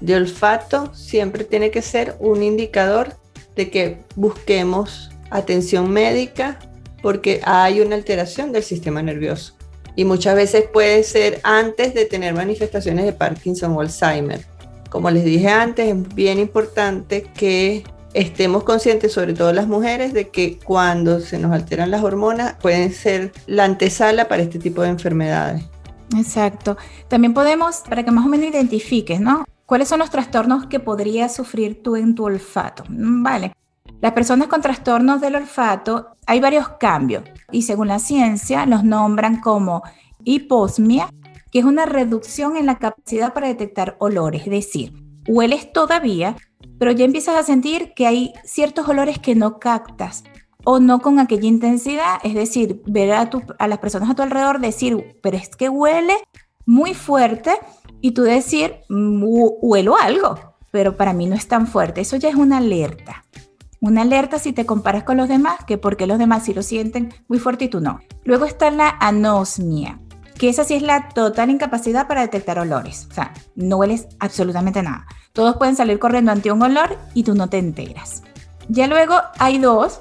de 0.00 0.16
olfato 0.16 0.94
siempre 0.94 1.44
tiene 1.44 1.70
que 1.70 1.82
ser 1.82 2.16
un 2.18 2.42
indicador 2.42 3.16
de 3.56 3.70
que 3.70 3.98
busquemos 4.16 5.10
atención 5.30 5.90
médica 5.90 6.58
porque 7.02 7.40
hay 7.44 7.80
una 7.80 7.96
alteración 7.96 8.52
del 8.52 8.62
sistema 8.62 9.02
nervioso. 9.02 9.54
Y 9.96 10.04
muchas 10.04 10.34
veces 10.34 10.64
puede 10.72 11.02
ser 11.02 11.40
antes 11.42 11.94
de 11.94 12.04
tener 12.04 12.34
manifestaciones 12.34 13.04
de 13.04 13.12
Parkinson 13.12 13.72
o 13.72 13.80
Alzheimer. 13.80 14.44
Como 14.88 15.10
les 15.10 15.24
dije 15.24 15.48
antes, 15.48 15.88
es 15.88 16.14
bien 16.14 16.38
importante 16.38 17.22
que 17.34 17.84
estemos 18.14 18.64
conscientes, 18.64 19.12
sobre 19.12 19.34
todo 19.34 19.52
las 19.52 19.66
mujeres, 19.66 20.12
de 20.12 20.28
que 20.28 20.58
cuando 20.58 21.20
se 21.20 21.38
nos 21.38 21.52
alteran 21.52 21.90
las 21.90 22.02
hormonas 22.02 22.54
pueden 22.60 22.92
ser 22.92 23.32
la 23.46 23.64
antesala 23.64 24.28
para 24.28 24.42
este 24.42 24.58
tipo 24.58 24.82
de 24.82 24.88
enfermedades. 24.88 25.64
Exacto. 26.16 26.76
También 27.08 27.34
podemos, 27.34 27.82
para 27.88 28.04
que 28.04 28.10
más 28.10 28.26
o 28.26 28.28
menos 28.28 28.48
identifiques, 28.48 29.20
¿no? 29.20 29.44
¿Cuáles 29.70 29.86
son 29.86 30.00
los 30.00 30.10
trastornos 30.10 30.66
que 30.66 30.80
podrías 30.80 31.32
sufrir 31.32 31.80
tú 31.80 31.94
en 31.94 32.16
tu 32.16 32.24
olfato? 32.24 32.82
Mm, 32.88 33.22
vale. 33.22 33.52
Las 34.00 34.10
personas 34.14 34.48
con 34.48 34.60
trastornos 34.60 35.20
del 35.20 35.36
olfato, 35.36 36.16
hay 36.26 36.40
varios 36.40 36.70
cambios 36.70 37.22
y 37.52 37.62
según 37.62 37.86
la 37.86 38.00
ciencia 38.00 38.66
los 38.66 38.82
nombran 38.82 39.40
como 39.40 39.84
hiposmia, 40.24 41.08
que 41.52 41.60
es 41.60 41.64
una 41.64 41.86
reducción 41.86 42.56
en 42.56 42.66
la 42.66 42.78
capacidad 42.78 43.32
para 43.32 43.46
detectar 43.46 43.94
olores, 44.00 44.42
es 44.42 44.50
decir, 44.50 44.92
hueles 45.28 45.72
todavía, 45.72 46.34
pero 46.80 46.90
ya 46.90 47.04
empiezas 47.04 47.36
a 47.36 47.44
sentir 47.44 47.92
que 47.94 48.08
hay 48.08 48.32
ciertos 48.42 48.88
olores 48.88 49.20
que 49.20 49.36
no 49.36 49.60
captas 49.60 50.24
o 50.64 50.80
no 50.80 50.98
con 50.98 51.20
aquella 51.20 51.46
intensidad, 51.46 52.18
es 52.24 52.34
decir, 52.34 52.82
ver 52.86 53.12
a, 53.12 53.30
a 53.60 53.68
las 53.68 53.78
personas 53.78 54.10
a 54.10 54.14
tu 54.16 54.22
alrededor 54.22 54.58
decir, 54.58 55.16
pero 55.22 55.36
es 55.36 55.48
que 55.54 55.68
huele 55.68 56.16
muy 56.66 56.94
fuerte 56.94 57.52
y 58.00 58.12
tú 58.12 58.22
decir, 58.22 58.76
mm, 58.88 59.22
huelo 59.60 59.96
algo, 59.96 60.38
pero 60.70 60.96
para 60.96 61.12
mí 61.12 61.26
no 61.26 61.34
es 61.34 61.48
tan 61.48 61.66
fuerte, 61.66 62.00
eso 62.00 62.16
ya 62.16 62.28
es 62.28 62.34
una 62.34 62.58
alerta. 62.58 63.24
Una 63.80 64.02
alerta 64.02 64.38
si 64.38 64.52
te 64.52 64.66
comparas 64.66 65.04
con 65.04 65.16
los 65.16 65.28
demás, 65.28 65.64
que 65.66 65.78
porque 65.78 66.06
los 66.06 66.18
demás 66.18 66.44
sí 66.44 66.52
lo 66.52 66.62
sienten 66.62 67.14
muy 67.28 67.38
fuerte 67.38 67.64
y 67.64 67.68
tú 67.68 67.80
no. 67.80 68.00
Luego 68.24 68.44
está 68.44 68.70
la 68.70 68.96
anosmia, 69.00 69.98
que 70.36 70.50
esa 70.50 70.64
sí 70.64 70.74
es 70.74 70.82
la 70.82 71.08
total 71.08 71.50
incapacidad 71.50 72.06
para 72.06 72.20
detectar 72.20 72.58
olores. 72.58 73.08
O 73.10 73.14
sea, 73.14 73.32
no 73.54 73.78
hueles 73.78 74.06
absolutamente 74.18 74.82
nada. 74.82 75.06
Todos 75.32 75.56
pueden 75.56 75.76
salir 75.76 75.98
corriendo 75.98 76.30
ante 76.30 76.52
un 76.52 76.62
olor 76.62 76.98
y 77.14 77.22
tú 77.22 77.34
no 77.34 77.48
te 77.48 77.58
enteras. 77.58 78.22
Ya 78.68 78.86
luego 78.86 79.14
hay 79.38 79.58
dos 79.58 80.00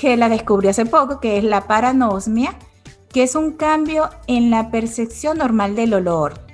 que 0.00 0.16
la 0.16 0.28
descubrí 0.28 0.68
hace 0.68 0.86
poco, 0.86 1.20
que 1.20 1.38
es 1.38 1.44
la 1.44 1.66
paranosmia, 1.66 2.56
que 3.12 3.22
es 3.22 3.34
un 3.34 3.52
cambio 3.52 4.10
en 4.26 4.50
la 4.50 4.70
percepción 4.70 5.38
normal 5.38 5.74
del 5.74 5.94
olor. 5.94 6.49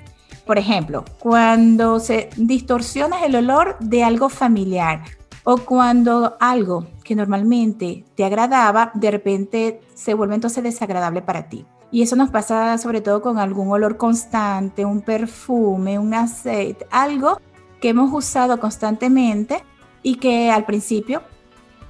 Por 0.47 0.59
ejemplo, 0.59 1.05
cuando 1.19 1.99
se 2.01 2.31
distorsiona 2.37 3.25
el 3.25 3.35
olor 3.35 3.77
de 3.81 4.05
algo 4.05 4.29
familiar, 4.29 5.03
o 5.49 5.59
cuando 5.59 6.37
algo 6.41 6.89
que 7.05 7.15
normalmente 7.15 8.05
te 8.17 8.25
agradaba, 8.25 8.91
de 8.95 9.13
repente 9.13 9.81
se 9.95 10.13
vuelve 10.15 10.35
entonces 10.35 10.65
desagradable 10.65 11.23
para 11.23 11.49
ti. 11.49 11.65
Y 11.93 12.03
eso 12.03 12.17
nos 12.17 12.31
pasa 12.31 12.77
sobre 12.79 13.01
todo 13.01 13.23
con 13.23 13.39
algún 13.39 13.71
olor 13.71 13.97
constante, 13.97 14.85
un 14.85 15.03
perfume, 15.03 16.01
un 16.01 16.15
aceite, 16.15 16.85
algo 16.91 17.41
que 17.81 17.91
hemos 17.91 18.13
usado 18.13 18.59
constantemente 18.59 19.63
y 20.03 20.17
que 20.17 20.51
al 20.51 20.65
principio 20.65 21.23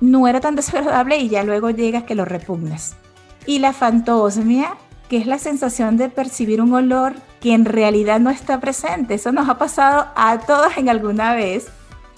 no 0.03 0.29
era 0.29 0.41
tan 0.41 0.55
desagradable 0.57 1.17
y 1.17 1.31
ya 1.31 1.43
luego 1.43 1.71
llegas 1.71 2.03
que 2.03 2.15
lo 2.15 2.27
repugnas. 2.27 2.95
Y 3.47 3.61
la 3.61 3.73
fantosmia, 3.73 4.77
que 5.09 5.17
es 5.17 5.27
la 5.27 5.39
sensación 5.39 5.97
de 5.97 6.11
percibir 6.11 6.61
un 6.61 6.75
olor 6.75 7.15
que 7.47 7.53
en 7.53 7.65
realidad 7.65 8.19
no 8.19 8.31
está 8.31 8.59
presente. 8.59 9.15
Eso 9.15 9.31
nos 9.31 9.49
ha 9.49 9.57
pasado 9.57 10.09
a 10.17 10.41
todos 10.41 10.77
en 10.79 10.89
alguna 10.89 11.37
vez 11.37 11.69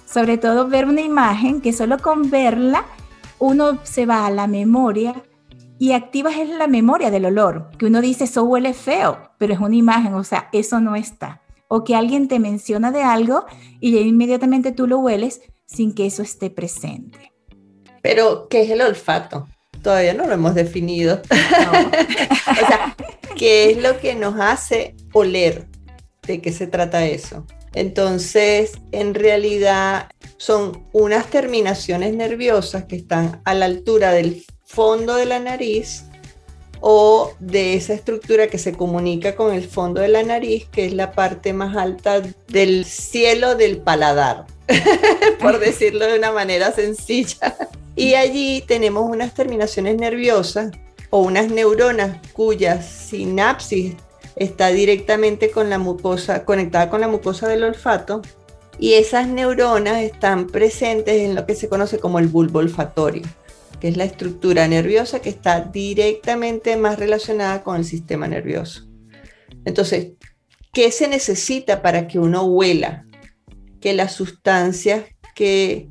sobre 0.06 0.38
todo 0.38 0.68
ver 0.68 0.87
una 0.87 1.02
imagen 1.02 1.61
que 1.61 1.75
solo 1.75 1.99
con 1.99 2.30
verla 2.30 2.87
uno 3.38 3.78
se 3.82 4.06
va 4.06 4.25
a 4.25 4.30
la 4.30 4.47
memoria 4.47 5.23
y 5.78 5.92
activas 5.92 6.37
es 6.38 6.49
la 6.49 6.66
memoria 6.66 7.11
del 7.11 7.26
olor, 7.26 7.68
que 7.76 7.85
uno 7.85 8.00
dice 8.00 8.25
eso 8.25 8.44
huele 8.44 8.73
feo, 8.73 9.18
pero 9.37 9.52
es 9.52 9.61
una 9.61 9.76
imagen, 9.76 10.14
o 10.14 10.25
sea, 10.25 10.49
eso 10.54 10.80
no 10.80 10.97
está. 10.97 11.42
O 11.68 11.85
que 11.85 11.94
alguien 11.94 12.26
te 12.26 12.38
menciona 12.38 12.90
de 12.90 13.02
algo 13.02 13.44
y 13.80 13.99
inmediatamente 13.99 14.73
tú 14.73 14.87
lo 14.87 14.99
hueles 15.00 15.42
sin 15.66 15.94
que 15.94 16.06
eso 16.06 16.23
esté 16.23 16.49
presente. 16.49 17.35
Pero, 18.00 18.49
¿qué 18.49 18.62
es 18.62 18.70
el 18.70 18.80
olfato? 18.80 19.47
Todavía 19.82 20.14
no 20.14 20.26
lo 20.26 20.32
hemos 20.32 20.54
definido. 20.54 21.20
o 21.30 22.66
sea, 22.66 22.97
¿qué 23.37 23.73
es 23.73 23.82
lo 23.82 23.99
que 24.00 24.14
nos 24.14 24.40
hace 24.40 24.97
oler? 25.12 25.66
¿De 26.26 26.40
qué 26.40 26.52
se 26.52 26.66
trata 26.66 27.06
eso? 27.06 27.46
Entonces, 27.74 28.72
en 28.92 29.14
realidad 29.14 30.08
son 30.36 30.84
unas 30.92 31.26
terminaciones 31.26 32.14
nerviosas 32.14 32.84
que 32.84 32.96
están 32.96 33.40
a 33.44 33.54
la 33.54 33.66
altura 33.66 34.12
del 34.12 34.44
fondo 34.64 35.16
de 35.16 35.26
la 35.26 35.38
nariz 35.38 36.04
o 36.80 37.32
de 37.40 37.74
esa 37.74 37.94
estructura 37.94 38.46
que 38.46 38.58
se 38.58 38.72
comunica 38.72 39.34
con 39.34 39.52
el 39.52 39.66
fondo 39.68 40.00
de 40.00 40.08
la 40.08 40.22
nariz, 40.22 40.66
que 40.70 40.86
es 40.86 40.92
la 40.92 41.12
parte 41.12 41.52
más 41.52 41.76
alta 41.76 42.22
del 42.48 42.84
cielo 42.84 43.56
del 43.56 43.78
paladar, 43.78 44.46
por 45.40 45.58
decirlo 45.58 46.06
de 46.06 46.18
una 46.18 46.32
manera 46.32 46.72
sencilla. 46.72 47.56
Y 47.96 48.14
allí 48.14 48.62
tenemos 48.66 49.10
unas 49.10 49.34
terminaciones 49.34 49.96
nerviosas 49.96 50.70
o 51.10 51.20
unas 51.20 51.50
neuronas 51.50 52.18
cuyas 52.32 52.86
sinapsis 52.86 53.94
está 54.38 54.68
directamente 54.68 55.50
con 55.50 55.71
la 55.71 55.78
mucosa, 55.78 56.45
conectada 56.45 56.90
con 56.90 57.00
la 57.00 57.09
mucosa 57.09 57.49
del 57.49 57.64
olfato 57.64 58.23
y 58.78 58.95
esas 58.95 59.26
neuronas 59.26 60.02
están 60.02 60.47
presentes 60.47 61.23
en 61.23 61.35
lo 61.35 61.47
que 61.47 61.54
se 61.54 61.68
conoce 61.68 61.99
como 61.99 62.18
el 62.18 62.28
bulbo 62.28 62.61
olfatorio, 62.61 63.23
que 63.80 63.88
es 63.88 63.97
la 63.97 64.04
estructura 64.04 64.68
nerviosa 64.68 65.21
que 65.21 65.30
está 65.30 65.61
directamente 65.61 66.76
más 66.76 66.99
relacionada 66.99 67.62
con 67.62 67.76
el 67.76 67.85
sistema 67.85 68.28
nervioso. 68.28 68.87
Entonces, 69.64 70.12
¿qué 70.73 70.92
se 70.92 71.09
necesita 71.09 71.83
para 71.83 72.07
que 72.07 72.18
uno 72.18 72.45
huela? 72.45 73.04
Que 73.80 73.95
las 73.95 74.12
sustancias 74.12 75.04
que 75.35 75.88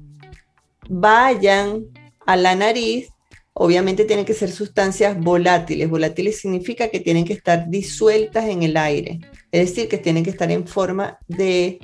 vayan 0.90 1.86
a 2.26 2.38
la 2.38 2.56
nariz 2.56 3.10
obviamente 3.60 4.06
tienen 4.06 4.26
que 4.26 4.36
ser 4.36 4.52
sustancias 4.52 5.20
volátiles. 5.20 5.90
Volátiles 5.90 6.40
significa 6.40 6.90
que 6.90 7.00
tienen 7.00 7.26
que 7.26 7.34
estar 7.34 7.70
disueltas 7.70 8.46
en 8.46 8.62
el 8.62 8.78
aire, 8.78 9.20
es 9.52 9.70
decir, 9.70 9.90
que 9.90 9.98
tienen 9.98 10.24
que 10.24 10.30
estar 10.30 10.52
en 10.52 10.68
forma 10.68 11.18
de 11.28 11.80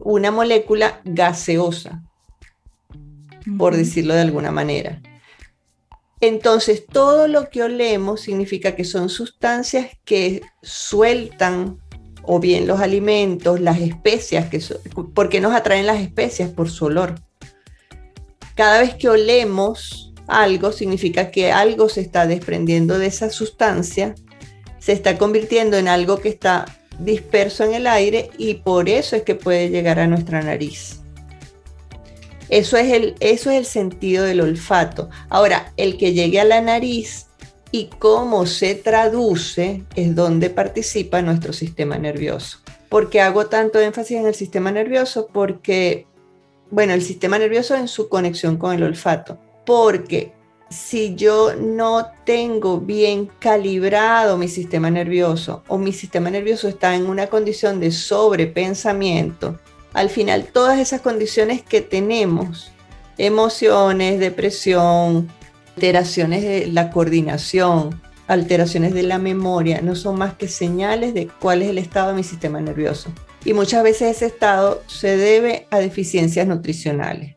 una 0.00 0.32
molécula 0.32 1.00
gaseosa, 1.04 2.02
por 3.56 3.76
decirlo 3.76 4.14
de 4.14 4.22
alguna 4.22 4.50
manera. 4.50 5.00
Entonces, 6.20 6.84
todo 6.84 7.28
lo 7.28 7.48
que 7.48 7.62
olemos 7.62 8.22
significa 8.22 8.74
que 8.74 8.84
son 8.84 9.08
sustancias 9.08 9.90
que 10.04 10.40
sueltan 10.62 11.78
o 12.22 12.40
bien 12.40 12.66
los 12.66 12.80
alimentos, 12.80 13.60
las 13.60 13.78
especias, 13.78 14.48
que 14.48 14.60
¿por 15.14 15.28
qué 15.28 15.40
nos 15.40 15.54
atraen 15.54 15.86
las 15.86 16.00
especias? 16.00 16.50
Por 16.50 16.70
su 16.70 16.86
olor. 16.86 17.14
Cada 18.56 18.80
vez 18.80 18.94
que 18.94 19.08
olemos 19.08 20.05
algo 20.26 20.72
significa 20.72 21.30
que 21.30 21.52
algo 21.52 21.88
se 21.88 22.00
está 22.00 22.26
desprendiendo 22.26 22.98
de 22.98 23.06
esa 23.06 23.30
sustancia, 23.30 24.14
se 24.78 24.92
está 24.92 25.18
convirtiendo 25.18 25.76
en 25.76 25.88
algo 25.88 26.20
que 26.20 26.28
está 26.28 26.66
disperso 26.98 27.64
en 27.64 27.74
el 27.74 27.86
aire 27.86 28.30
y 28.38 28.54
por 28.54 28.88
eso 28.88 29.16
es 29.16 29.22
que 29.22 29.34
puede 29.34 29.68
llegar 29.68 29.98
a 29.98 30.06
nuestra 30.06 30.42
nariz. 30.42 31.00
Eso 32.48 32.76
es 32.76 32.92
el, 32.92 33.16
eso 33.20 33.50
es 33.50 33.58
el 33.58 33.66
sentido 33.66 34.24
del 34.24 34.40
olfato. 34.40 35.10
Ahora, 35.28 35.72
el 35.76 35.98
que 35.98 36.12
llegue 36.12 36.40
a 36.40 36.44
la 36.44 36.60
nariz 36.60 37.26
y 37.72 37.90
cómo 37.98 38.46
se 38.46 38.76
traduce 38.76 39.82
es 39.96 40.14
donde 40.14 40.50
participa 40.50 41.22
nuestro 41.22 41.52
sistema 41.52 41.98
nervioso. 41.98 42.58
¿Por 42.88 43.10
qué 43.10 43.20
hago 43.20 43.46
tanto 43.46 43.80
énfasis 43.80 44.18
en 44.18 44.26
el 44.26 44.34
sistema 44.34 44.70
nervioso? 44.70 45.26
Porque, 45.32 46.06
bueno, 46.70 46.94
el 46.94 47.02
sistema 47.02 47.36
nervioso 47.36 47.74
en 47.74 47.88
su 47.88 48.08
conexión 48.08 48.56
con 48.56 48.72
el 48.72 48.84
olfato 48.84 49.40
porque 49.66 50.32
si 50.70 51.14
yo 51.14 51.54
no 51.54 52.06
tengo 52.24 52.80
bien 52.80 53.30
calibrado 53.38 54.38
mi 54.38 54.48
sistema 54.48 54.90
nervioso 54.90 55.62
o 55.68 55.78
mi 55.78 55.92
sistema 55.92 56.30
nervioso 56.30 56.68
está 56.68 56.96
en 56.96 57.06
una 57.06 57.28
condición 57.28 57.78
de 57.78 57.90
sobrepensamiento, 57.90 59.58
al 59.92 60.10
final 60.10 60.46
todas 60.52 60.78
esas 60.78 61.02
condiciones 61.02 61.62
que 61.62 61.82
tenemos, 61.82 62.72
emociones, 63.18 64.18
depresión, 64.18 65.28
alteraciones 65.74 66.42
de 66.42 66.66
la 66.66 66.90
coordinación, 66.90 68.00
alteraciones 68.26 68.92
de 68.92 69.04
la 69.04 69.18
memoria, 69.18 69.80
no 69.82 69.94
son 69.94 70.18
más 70.18 70.34
que 70.34 70.48
señales 70.48 71.14
de 71.14 71.28
cuál 71.28 71.62
es 71.62 71.68
el 71.68 71.78
estado 71.78 72.08
de 72.08 72.14
mi 72.14 72.24
sistema 72.24 72.60
nervioso. 72.60 73.10
Y 73.44 73.52
muchas 73.52 73.84
veces 73.84 74.16
ese 74.16 74.26
estado 74.26 74.82
se 74.88 75.16
debe 75.16 75.68
a 75.70 75.78
deficiencias 75.78 76.46
nutricionales. 76.48 77.35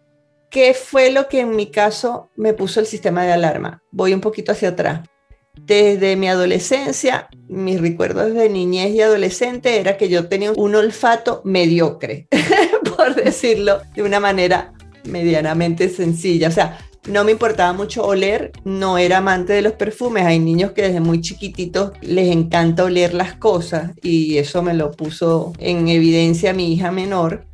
¿Qué 0.50 0.74
fue 0.74 1.12
lo 1.12 1.28
que 1.28 1.42
en 1.42 1.56
mi 1.56 1.68
caso 1.68 2.30
me 2.36 2.54
puso 2.54 2.80
el 2.80 2.86
sistema 2.86 3.24
de 3.24 3.34
alarma? 3.34 3.82
Voy 3.92 4.14
un 4.14 4.22
poquito 4.22 4.52
hacia 4.52 4.70
atrás. 4.70 5.08
Desde 5.56 6.16
mi 6.16 6.28
adolescencia, 6.28 7.28
mis 7.48 7.82
recuerdos 7.82 8.34
de 8.34 8.50
niñez 8.50 8.92
y 8.92 9.02
adolescente 9.02 9.80
era 9.80 9.98
que 9.98 10.10
yo 10.10 10.28
tenía 10.28 10.52
un 10.54 10.76
olfato 10.76 11.42
mediocre, 11.44 12.28
por 12.98 13.16
decirlo 13.16 13.82
de 13.96 14.04
una 14.04 14.20
manera 14.20 14.74
medianamente 15.04 15.90
sencilla. 15.90 16.48
O 16.48 16.52
sea, 16.52 16.78
no 17.08 17.24
me 17.24 17.32
importaba 17.32 17.74
mucho 17.74 18.06
oler, 18.06 18.52
no 18.64 18.98
era 18.98 19.18
amante 19.18 19.54
de 19.54 19.62
los 19.62 19.74
perfumes. 19.74 20.26
Hay 20.26 20.40
niños 20.40 20.72
que 20.72 20.84
desde 20.84 21.00
muy 21.00 21.22
chiquititos 21.22 21.92
les 22.02 22.32
encanta 22.32 22.84
oler 22.84 23.14
las 23.14 23.34
cosas 23.36 23.92
y 24.02 24.38
eso 24.38 24.62
me 24.62 24.74
lo 24.74 24.92
puso 24.92 25.54
en 25.58 25.88
evidencia 25.88 26.54
mi 26.54 26.74
hija 26.74 26.92
menor, 26.92 27.46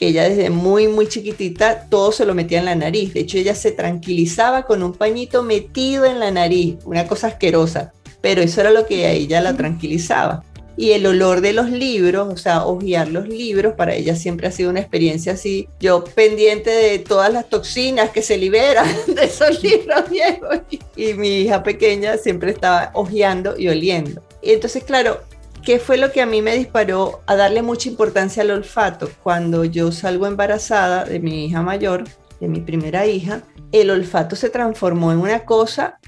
que 0.00 0.08
ella 0.08 0.28
desde 0.28 0.50
muy, 0.50 0.88
muy 0.88 1.06
chiquitita 1.06 1.86
todo 1.88 2.10
se 2.10 2.24
lo 2.24 2.34
metía 2.34 2.58
en 2.58 2.64
la 2.64 2.74
nariz. 2.74 3.14
De 3.14 3.20
hecho, 3.20 3.38
ella 3.38 3.54
se 3.54 3.70
tranquilizaba 3.70 4.64
con 4.64 4.82
un 4.82 4.94
pañito 4.94 5.42
metido 5.42 6.06
en 6.06 6.18
la 6.18 6.30
nariz, 6.30 6.76
una 6.86 7.06
cosa 7.06 7.28
asquerosa, 7.28 7.92
pero 8.20 8.40
eso 8.40 8.62
era 8.62 8.70
lo 8.70 8.86
que 8.86 9.06
a 9.06 9.12
ella 9.12 9.40
la 9.42 9.54
tranquilizaba 9.54 10.42
y 10.80 10.92
el 10.92 11.04
olor 11.04 11.42
de 11.42 11.52
los 11.52 11.70
libros, 11.70 12.32
o 12.32 12.38
sea, 12.38 12.64
hojear 12.64 13.08
los 13.08 13.28
libros, 13.28 13.74
para 13.74 13.94
ella 13.94 14.16
siempre 14.16 14.46
ha 14.46 14.50
sido 14.50 14.70
una 14.70 14.80
experiencia 14.80 15.34
así. 15.34 15.68
Yo 15.78 16.02
pendiente 16.04 16.70
de 16.70 16.98
todas 16.98 17.30
las 17.30 17.50
toxinas 17.50 18.08
que 18.08 18.22
se 18.22 18.38
liberan 18.38 18.88
de 19.06 19.24
esos 19.24 19.62
libros 19.62 20.08
viejos 20.08 20.60
y, 20.96 21.12
mi 21.12 21.42
hija 21.42 21.62
pequeña 21.62 22.16
siempre 22.16 22.52
estaba 22.52 22.90
hojeando 22.94 23.58
y 23.58 23.68
oliendo. 23.68 24.22
Y 24.40 24.52
entonces, 24.52 24.82
claro, 24.82 25.20
¿qué 25.62 25.78
fue 25.78 25.96
lo 25.96 26.12
que 26.12 26.20
a 26.22 26.26
mí 26.26 26.42
me 26.42 26.56
disparó 26.56 27.20
a 27.26 27.36
darle 27.36 27.62
mucha 27.62 27.88
importancia 27.88 28.42
al 28.42 28.50
olfato? 28.50 29.08
Cuando 29.22 29.64
yo 29.64 29.92
salgo 29.92 30.26
embarazada 30.26 31.04
de 31.04 31.20
mi 31.20 31.46
hija 31.46 31.62
mayor, 31.62 32.04
de 32.40 32.48
mi 32.48 32.60
primera 32.60 33.06
hija, 33.06 33.42
el 33.72 33.90
olfato 33.90 34.36
se 34.36 34.50
transformó 34.50 35.12
en 35.12 35.18
una 35.18 35.44
cosa 35.44 35.98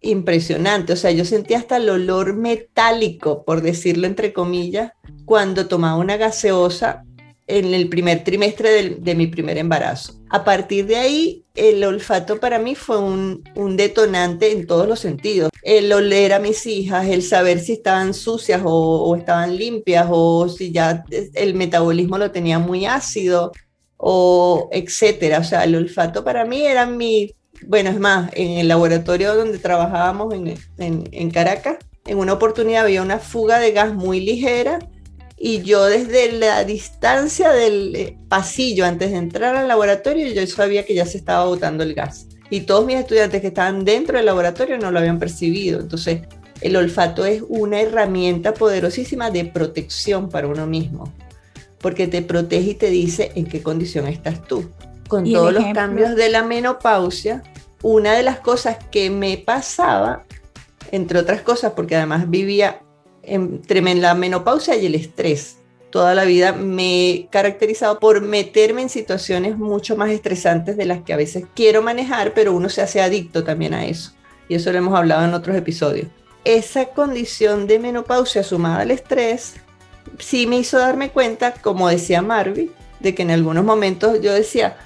impresionante. 0.00 0.92
O 0.92 0.96
sea, 0.96 1.10
yo 1.10 1.24
sentía 1.24 1.58
hasta 1.58 1.76
el 1.76 1.90
olor 1.90 2.34
metálico, 2.34 3.44
por 3.44 3.60
decirlo 3.60 4.06
entre 4.06 4.32
comillas, 4.32 4.92
cuando 5.24 5.66
tomaba 5.66 5.98
una 5.98 6.16
gaseosa 6.16 7.04
en 7.58 7.74
el 7.74 7.88
primer 7.88 8.24
trimestre 8.24 8.96
de, 8.98 9.14
mi 9.14 9.26
primer 9.26 9.58
embarazo. 9.58 10.14
A 10.30 10.44
partir 10.44 10.86
de 10.86 10.96
ahí, 10.96 11.44
el 11.54 11.82
olfato 11.84 12.38
para 12.38 12.58
mí 12.58 12.74
fue 12.74 12.98
un, 12.98 13.42
detonante 13.76 14.52
en 14.52 14.66
todos 14.66 14.88
los 14.88 15.00
sentidos. 15.00 15.50
El 15.62 15.92
oler 15.92 16.32
a 16.32 16.38
mis 16.38 16.66
hijas, 16.66 17.06
el 17.08 17.22
saber 17.22 17.58
si 17.60 17.72
estaban 17.72 18.14
sucias 18.14 18.62
o, 18.64 18.70
o 18.70 19.16
estaban 19.16 19.56
limpias 19.56 20.06
o 20.10 20.48
si 20.48 20.72
ya 20.72 21.04
el 21.34 21.54
metabolismo 21.54 22.18
lo 22.18 22.30
tenía 22.30 22.58
muy 22.58 22.86
ácido 22.86 23.52
o 23.96 24.68
etcétera. 24.72 25.40
O 25.40 25.44
sea, 25.44 25.64
el 25.64 25.74
olfato 25.74 26.24
para 26.24 26.44
mí 26.44 26.62
era 26.64 26.86
mi 26.86 27.34
bueno, 27.66 27.90
es 27.90 28.00
más, 28.00 28.30
en 28.34 28.58
el 28.58 28.68
laboratorio 28.68 29.34
donde 29.34 29.58
trabajábamos 29.58 30.32
en, 30.32 30.54
en, 30.78 31.30
Caracas, 31.30 31.76
en 32.06 32.16
una 32.16 32.32
oportunidad 32.32 32.84
había 32.84 33.02
una 33.02 33.18
fuga 33.18 33.58
de 33.58 33.72
gas 33.72 33.92
muy 33.92 34.20
ligera 34.20 34.78
y 35.42 35.62
yo 35.62 35.86
desde 35.86 36.32
la 36.32 36.64
distancia 36.64 37.50
del 37.50 37.96
eh, 37.96 38.18
pasillo 38.28 38.84
antes 38.84 39.10
de 39.10 39.16
entrar 39.16 39.56
al 39.56 39.68
laboratorio 39.68 40.28
yo 40.28 40.46
sabía 40.46 40.84
que 40.84 40.94
ya 40.94 41.06
se 41.06 41.16
estaba 41.16 41.46
botando 41.46 41.82
el 41.82 41.94
gas. 41.94 42.26
Y 42.50 42.60
todos 42.62 42.84
mis 42.84 42.96
estudiantes 42.96 43.40
que 43.40 43.46
estaban 43.46 43.86
dentro 43.86 44.18
del 44.18 44.26
laboratorio 44.26 44.76
no 44.76 44.90
lo 44.90 44.98
habían 44.98 45.18
percibido. 45.18 45.80
Entonces, 45.80 46.20
el 46.60 46.76
olfato 46.76 47.24
es 47.24 47.42
una 47.48 47.80
herramienta 47.80 48.52
poderosísima 48.52 49.30
de 49.30 49.46
protección 49.46 50.28
para 50.28 50.46
uno 50.46 50.66
mismo, 50.66 51.10
porque 51.78 52.06
te 52.06 52.20
protege 52.20 52.72
y 52.72 52.74
te 52.74 52.90
dice 52.90 53.32
en 53.34 53.46
qué 53.46 53.62
condición 53.62 54.08
estás 54.08 54.44
tú. 54.46 54.68
Con 55.08 55.24
todos 55.24 55.54
los 55.54 55.64
cambios 55.72 56.16
de 56.16 56.28
la 56.28 56.42
menopausia, 56.42 57.42
una 57.82 58.12
de 58.12 58.24
las 58.24 58.40
cosas 58.40 58.76
que 58.90 59.08
me 59.08 59.38
pasaba, 59.38 60.24
entre 60.92 61.18
otras 61.18 61.40
cosas, 61.40 61.72
porque 61.74 61.96
además 61.96 62.28
vivía 62.28 62.82
entre 63.22 63.82
la 63.94 64.14
menopausia 64.14 64.76
y 64.76 64.86
el 64.86 64.94
estrés, 64.94 65.58
toda 65.90 66.14
la 66.14 66.24
vida 66.24 66.52
me 66.52 67.10
he 67.10 67.26
caracterizado 67.26 67.98
por 67.98 68.20
meterme 68.20 68.82
en 68.82 68.88
situaciones 68.88 69.58
mucho 69.58 69.96
más 69.96 70.10
estresantes 70.10 70.76
de 70.76 70.86
las 70.86 71.02
que 71.02 71.12
a 71.12 71.16
veces 71.16 71.44
quiero 71.54 71.82
manejar, 71.82 72.32
pero 72.32 72.52
uno 72.52 72.68
se 72.68 72.82
hace 72.82 73.00
adicto 73.02 73.44
también 73.44 73.74
a 73.74 73.84
eso. 73.86 74.12
Y 74.48 74.54
eso 74.54 74.72
lo 74.72 74.78
hemos 74.78 74.98
hablado 74.98 75.24
en 75.24 75.34
otros 75.34 75.56
episodios. 75.56 76.08
Esa 76.44 76.86
condición 76.86 77.66
de 77.66 77.78
menopausia 77.78 78.42
sumada 78.42 78.80
al 78.80 78.90
estrés 78.90 79.54
sí 80.18 80.46
me 80.46 80.58
hizo 80.58 80.78
darme 80.78 81.10
cuenta, 81.10 81.52
como 81.54 81.88
decía 81.88 82.22
Marvin, 82.22 82.70
de 83.00 83.14
que 83.14 83.22
en 83.22 83.30
algunos 83.30 83.64
momentos 83.64 84.20
yo 84.20 84.32
decía, 84.32 84.76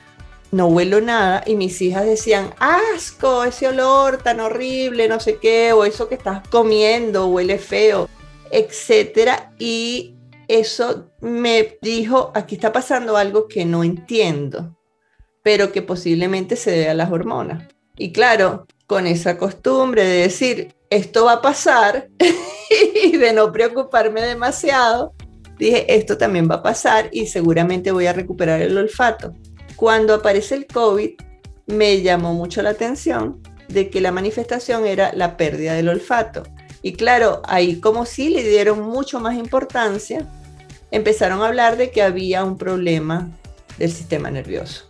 no 0.51 0.67
huelo 0.67 1.01
nada 1.01 1.43
y 1.47 1.57
mis 1.57 1.81
hijas 1.83 2.07
decían, 2.07 2.55
asco, 2.59 3.45
ese 3.45 3.69
olor 3.69 4.19
tan 4.19 4.41
horrible, 4.41 5.09
no 5.09 5.21
sé 5.21 5.39
qué, 5.41 5.73
o 5.73 5.85
eso 5.85 6.09
que 6.09 6.15
estás 6.15 6.47
comiendo 6.49 7.27
huele 7.27 7.59
feo, 7.59 8.09
etcétera. 8.55 9.53
Y 9.59 10.15
eso 10.49 11.11
me 11.21 11.79
dijo, 11.83 12.31
aquí 12.35 12.55
está 12.55 12.73
pasando 12.73 13.17
algo 13.17 13.49
que 13.49 13.65
no 13.65 13.85
entiendo, 13.85 14.79
pero 15.43 15.73
que 15.73 15.83
posiblemente 15.83 16.57
se 16.57 16.71
debe 16.71 16.91
a 16.91 16.95
las 16.95 17.11
hormonas. 17.11 17.69
Y 17.97 18.13
claro, 18.13 18.67
con 18.87 19.07
esa 19.07 19.37
costumbre 19.37 20.05
de 20.05 20.23
decir, 20.23 20.75
esto 20.89 21.25
va 21.25 21.35
a 21.35 21.43
pasar 21.43 22.09
y 23.05 23.17
de 23.17 23.33
no 23.33 23.53
preocuparme 23.53 24.23
demasiado, 24.23 25.15
dije, 25.59 25.93
esto 25.95 26.17
también 26.17 26.49
va 26.51 26.57
a 26.57 26.63
pasar 26.63 27.09
y 27.13 27.27
seguramente 27.27 27.93
voy 27.93 28.07
a 28.07 28.13
recuperar 28.13 28.63
el 28.63 28.79
olfato. 28.79 29.35
Cuando 29.77 30.15
aparece 30.15 30.55
el 30.55 30.67
COVID, 30.67 31.11
me 31.67 32.03
llamó 32.03 32.35
mucho 32.35 32.63
la 32.63 32.71
atención 32.71 33.41
de 33.69 33.91
que 33.91 34.01
la 34.01 34.13
manifestación 34.13 34.87
era 34.87 35.13
la 35.15 35.37
pérdida 35.37 35.75
del 35.75 35.89
olfato. 35.89 36.45
Y 36.85 36.93
claro, 36.93 37.41
ahí 37.47 37.81
como 37.81 38.05
si 38.05 38.29
le 38.29 38.47
dieron 38.47 38.83
mucho 38.83 39.19
más 39.19 39.37
importancia, 39.37 40.29
empezaron 40.91 41.41
a 41.41 41.47
hablar 41.47 41.79
de 41.79 41.91
que 41.91 42.03
había 42.03 42.45
un 42.45 42.59
problema 42.59 43.31
del 43.79 43.91
sistema 43.91 44.31
nervioso. 44.31 44.85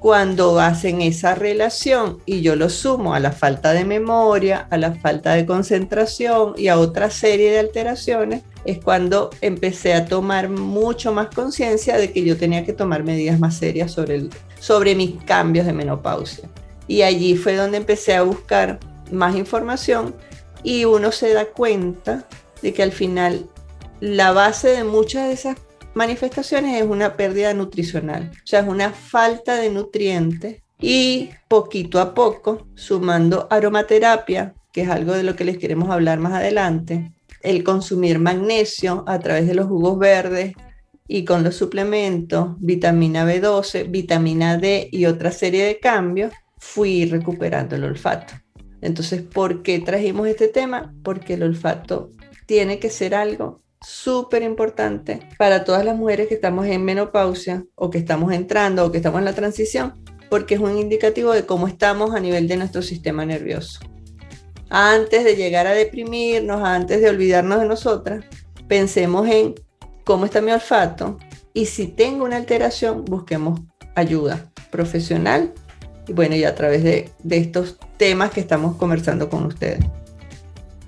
Cuando 0.00 0.58
hacen 0.58 1.02
esa 1.02 1.36
relación 1.36 2.18
y 2.26 2.40
yo 2.40 2.56
lo 2.56 2.68
sumo 2.68 3.14
a 3.14 3.20
la 3.20 3.30
falta 3.30 3.72
de 3.74 3.84
memoria, 3.84 4.66
a 4.70 4.76
la 4.76 4.96
falta 4.96 5.34
de 5.34 5.46
concentración 5.46 6.54
y 6.56 6.66
a 6.66 6.80
otra 6.80 7.10
serie 7.10 7.52
de 7.52 7.60
alteraciones, 7.60 8.42
es 8.64 8.80
cuando 8.82 9.30
empecé 9.40 9.94
a 9.94 10.06
tomar 10.06 10.48
mucho 10.48 11.12
más 11.12 11.28
conciencia 11.32 11.96
de 11.96 12.10
que 12.10 12.24
yo 12.24 12.36
tenía 12.36 12.64
que 12.64 12.72
tomar 12.72 13.04
medidas 13.04 13.38
más 13.38 13.56
serias 13.56 13.92
sobre, 13.92 14.30
sobre 14.58 14.96
mis 14.96 15.22
cambios 15.22 15.64
de 15.64 15.72
menopausia. 15.72 16.48
Y 16.88 17.02
allí 17.02 17.36
fue 17.36 17.54
donde 17.54 17.76
empecé 17.76 18.16
a 18.16 18.22
buscar 18.22 18.80
más 19.12 19.36
información 19.36 20.12
y 20.66 20.84
uno 20.84 21.12
se 21.12 21.32
da 21.32 21.46
cuenta 21.46 22.26
de 22.60 22.74
que 22.74 22.82
al 22.82 22.90
final 22.90 23.48
la 24.00 24.32
base 24.32 24.68
de 24.70 24.82
muchas 24.82 25.28
de 25.28 25.32
esas 25.32 25.56
manifestaciones 25.94 26.82
es 26.82 26.88
una 26.88 27.16
pérdida 27.16 27.54
nutricional, 27.54 28.32
o 28.34 28.46
sea, 28.46 28.60
es 28.60 28.68
una 28.68 28.90
falta 28.90 29.54
de 29.54 29.70
nutrientes 29.70 30.62
y 30.80 31.30
poquito 31.46 32.00
a 32.00 32.14
poco, 32.14 32.66
sumando 32.74 33.46
aromaterapia, 33.48 34.54
que 34.72 34.82
es 34.82 34.90
algo 34.90 35.12
de 35.12 35.22
lo 35.22 35.36
que 35.36 35.44
les 35.44 35.56
queremos 35.56 35.88
hablar 35.88 36.18
más 36.18 36.32
adelante, 36.32 37.12
el 37.42 37.62
consumir 37.62 38.18
magnesio 38.18 39.04
a 39.06 39.20
través 39.20 39.46
de 39.46 39.54
los 39.54 39.68
jugos 39.68 40.00
verdes 40.00 40.54
y 41.06 41.24
con 41.24 41.44
los 41.44 41.54
suplementos, 41.54 42.56
vitamina 42.58 43.24
B12, 43.24 43.88
vitamina 43.88 44.58
D 44.58 44.88
y 44.90 45.06
otra 45.06 45.30
serie 45.30 45.64
de 45.64 45.78
cambios, 45.78 46.32
fui 46.58 47.04
recuperando 47.06 47.76
el 47.76 47.84
olfato. 47.84 48.34
Entonces, 48.80 49.22
¿por 49.22 49.62
qué 49.62 49.78
trajimos 49.80 50.28
este 50.28 50.48
tema? 50.48 50.94
Porque 51.02 51.34
el 51.34 51.42
olfato 51.42 52.10
tiene 52.46 52.78
que 52.78 52.90
ser 52.90 53.14
algo 53.14 53.62
súper 53.80 54.42
importante 54.42 55.20
para 55.38 55.64
todas 55.64 55.84
las 55.84 55.96
mujeres 55.96 56.28
que 56.28 56.34
estamos 56.34 56.66
en 56.66 56.84
menopausia 56.84 57.64
o 57.74 57.90
que 57.90 57.98
estamos 57.98 58.32
entrando 58.32 58.84
o 58.84 58.90
que 58.90 58.98
estamos 58.98 59.18
en 59.18 59.24
la 59.24 59.34
transición, 59.34 59.94
porque 60.28 60.54
es 60.54 60.60
un 60.60 60.78
indicativo 60.78 61.32
de 61.32 61.46
cómo 61.46 61.68
estamos 61.68 62.14
a 62.14 62.20
nivel 62.20 62.48
de 62.48 62.56
nuestro 62.56 62.82
sistema 62.82 63.24
nervioso 63.24 63.80
antes 64.68 65.24
de 65.24 65.36
llegar 65.36 65.66
a 65.66 65.74
deprimirnos, 65.74 66.62
antes 66.62 67.00
de 67.00 67.08
olvidarnos 67.08 67.60
de 67.60 67.66
nosotras, 67.66 68.24
pensemos 68.68 69.28
en 69.28 69.54
cómo 70.04 70.24
está 70.24 70.40
mi 70.40 70.52
olfato 70.52 71.18
y 71.52 71.66
si 71.66 71.88
tengo 71.88 72.24
una 72.24 72.36
alteración, 72.36 73.04
busquemos 73.04 73.60
ayuda 73.94 74.50
profesional 74.70 75.52
y 76.06 76.12
bueno, 76.12 76.34
y 76.36 76.44
a 76.44 76.54
través 76.54 76.82
de, 76.82 77.10
estos 77.30 77.78
temas 77.96 78.30
que 78.30 78.40
estamos 78.40 78.76
conversando 78.76 79.28
con 79.28 79.46
ustedes. 79.46 79.84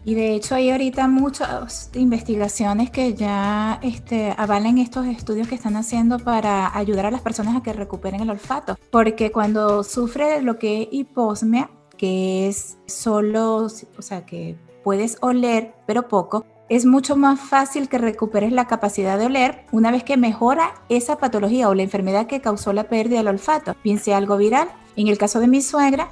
Y 0.05 0.15
de 0.15 0.35
hecho 0.35 0.55
hay 0.55 0.71
ahorita 0.71 1.07
muchas 1.07 1.91
investigaciones 1.95 2.91
que 2.91 3.13
ya 3.13 3.79
este, 3.83 4.35
avalen 4.39 4.79
estos 4.79 5.07
estudios 5.07 5.49
que 5.49 5.55
están 5.55 5.77
haciendo 5.77 6.19
para 6.19 6.75
ayudar 6.77 7.07
a 7.07 7.11
las 7.11 7.21
personas 7.21 7.57
a 7.57 7.63
que 7.63 7.75
recuperen 7.75 8.21
el 8.23 8.31
olfato. 8.31 8.79
Porque 8.91 9.31
cuando 9.31 9.85
sufre 9.85 10.41
lo 10.41 10.59
que 10.59 10.83
es 10.83 10.89
hiposmia, 10.93 11.69
que 11.99 12.49
es 12.49 12.79
solo, 12.87 13.67
o 13.67 14.03
sea, 14.03 14.25
que 14.25 14.57
puedes 14.83 15.19
oler, 15.21 15.75
pero 15.87 16.09
poco, 16.09 16.47
es 16.69 16.85
mucho 16.87 17.17
más 17.17 17.41
fácil 17.41 17.89
que 17.89 17.99
recuperes 17.99 18.53
la 18.53 18.67
capacidad 18.67 19.19
de 19.19 19.27
oler 19.27 19.65
una 19.73 19.91
vez 19.91 20.05
que 20.05 20.17
mejora 20.17 20.75
esa 20.89 21.17
patología 21.17 21.69
o 21.69 21.75
la 21.75 21.83
enfermedad 21.83 22.27
que 22.27 22.41
causó 22.41 22.73
la 22.73 22.85
pérdida 22.85 23.19
del 23.19 23.29
olfato, 23.29 23.75
bien 23.83 23.99
sea 23.99 24.19
algo 24.19 24.37
viral. 24.37 24.69
En 24.99 25.07
el 25.07 25.17
caso 25.17 25.39
de 25.39 25.47
mi 25.47 25.63
suegra, 25.63 26.11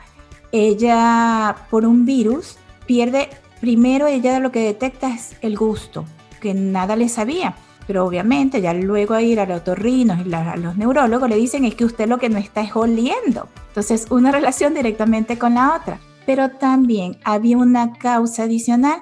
ella 0.53 1.57
por 1.71 1.85
un 1.85 2.07
virus 2.07 2.57
pierde, 2.87 3.29
primero 3.61 4.07
ella 4.07 4.39
lo 4.39 4.53
que 4.53 4.61
detecta 4.61 5.13
es 5.13 5.37
el 5.43 5.57
gusto, 5.57 6.05
que 6.41 6.55
nada 6.55 6.95
le 6.95 7.09
sabía. 7.09 7.57
Pero 7.89 8.07
obviamente 8.07 8.61
ya 8.61 8.73
luego 8.73 9.15
a 9.15 9.23
ir 9.23 9.41
a 9.41 9.47
los 9.47 9.59
otorrinos 9.59 10.25
y 10.25 10.33
a 10.33 10.57
los 10.57 10.77
neurólogos 10.77 11.29
le 11.29 11.35
dicen 11.35 11.65
es 11.65 11.75
que 11.75 11.85
usted 11.85 12.09
lo 12.09 12.19
que 12.19 12.29
no 12.29 12.39
está 12.39 12.61
es 12.61 12.77
oliendo. 12.77 13.49
Entonces 13.69 14.07
una 14.11 14.31
relación 14.39 14.73
directamente 14.73 15.37
con 15.37 15.55
la 15.55 15.75
otra. 15.75 15.99
Pero 16.25 16.51
también 16.53 17.19
había 17.25 17.57
una 17.57 17.93
causa 17.95 18.45
adicional 18.45 19.01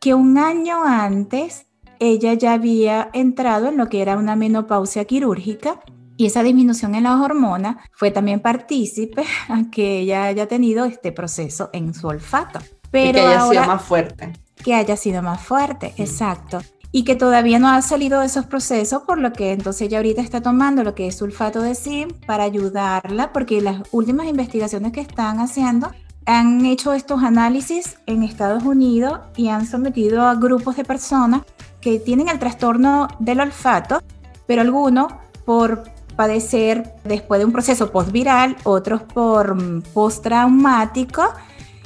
que 0.00 0.14
un 0.14 0.38
año 0.38 0.82
antes 0.84 1.66
ella 2.00 2.34
ya 2.34 2.54
había 2.54 3.10
entrado 3.12 3.68
en 3.68 3.76
lo 3.76 3.88
que 3.88 4.02
era 4.02 4.16
una 4.16 4.34
menopausia 4.34 5.04
quirúrgica 5.04 5.80
y 6.16 6.26
esa 6.26 6.42
disminución 6.42 6.94
en 6.94 7.04
las 7.04 7.20
hormonas 7.20 7.76
fue 7.92 8.10
también 8.10 8.40
partícipe 8.40 9.24
a 9.48 9.70
que 9.70 10.00
ella 10.00 10.24
haya 10.24 10.46
tenido 10.46 10.84
este 10.84 11.12
proceso 11.12 11.70
en 11.72 11.94
su 11.94 12.06
olfato. 12.06 12.60
Pero 12.90 13.20
que 13.20 13.26
haya 13.26 13.48
sido 13.48 13.66
más 13.66 13.82
fuerte. 13.82 14.32
Que 14.62 14.74
haya 14.74 14.96
sido 14.96 15.22
más 15.22 15.40
fuerte, 15.40 15.94
exacto. 15.96 16.60
Y 16.92 17.02
que 17.02 17.16
todavía 17.16 17.58
no 17.58 17.68
ha 17.68 17.82
salido 17.82 18.20
de 18.20 18.26
esos 18.26 18.46
procesos, 18.46 19.02
por 19.02 19.18
lo 19.18 19.32
que 19.32 19.52
entonces 19.52 19.82
ella 19.82 19.98
ahorita 19.98 20.22
está 20.22 20.40
tomando 20.40 20.84
lo 20.84 20.94
que 20.94 21.08
es 21.08 21.16
sulfato 21.16 21.60
de 21.60 21.74
zinc 21.74 22.24
para 22.24 22.44
ayudarla, 22.44 23.32
porque 23.32 23.60
las 23.60 23.82
últimas 23.90 24.28
investigaciones 24.28 24.92
que 24.92 25.00
están 25.00 25.40
haciendo 25.40 25.90
han 26.24 26.64
hecho 26.64 26.92
estos 26.94 27.22
análisis 27.24 27.98
en 28.06 28.22
Estados 28.22 28.62
Unidos 28.62 29.20
y 29.36 29.48
han 29.48 29.66
sometido 29.66 30.22
a 30.22 30.36
grupos 30.36 30.76
de 30.76 30.84
personas 30.84 31.42
que 31.80 31.98
tienen 31.98 32.28
el 32.28 32.38
trastorno 32.38 33.08
del 33.18 33.40
olfato, 33.40 34.00
pero 34.46 34.62
algunos 34.62 35.12
por 35.44 35.82
padecer 36.16 36.94
después 37.04 37.40
de 37.40 37.44
un 37.44 37.52
proceso 37.52 37.90
postviral, 37.90 38.56
otros 38.64 39.02
por 39.02 39.54
mm, 39.54 39.82
postraumático 39.94 41.22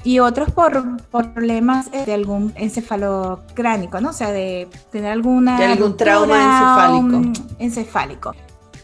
y 0.05 0.21
otros 0.21 0.51
por, 0.51 1.03
problemas 1.11 1.91
de 1.91 2.13
algún 2.13 2.53
encefalocránico, 2.57 4.01
¿no? 4.01 4.11
O 4.11 4.13
sea, 4.13 4.33
de 4.33 4.69
tener 4.91 5.13
alguna... 5.13 5.59
De 5.59 5.67
algún 5.67 5.97
trauma 5.97 7.03
encefálico. 7.11 7.43
encefálico. 7.59 8.35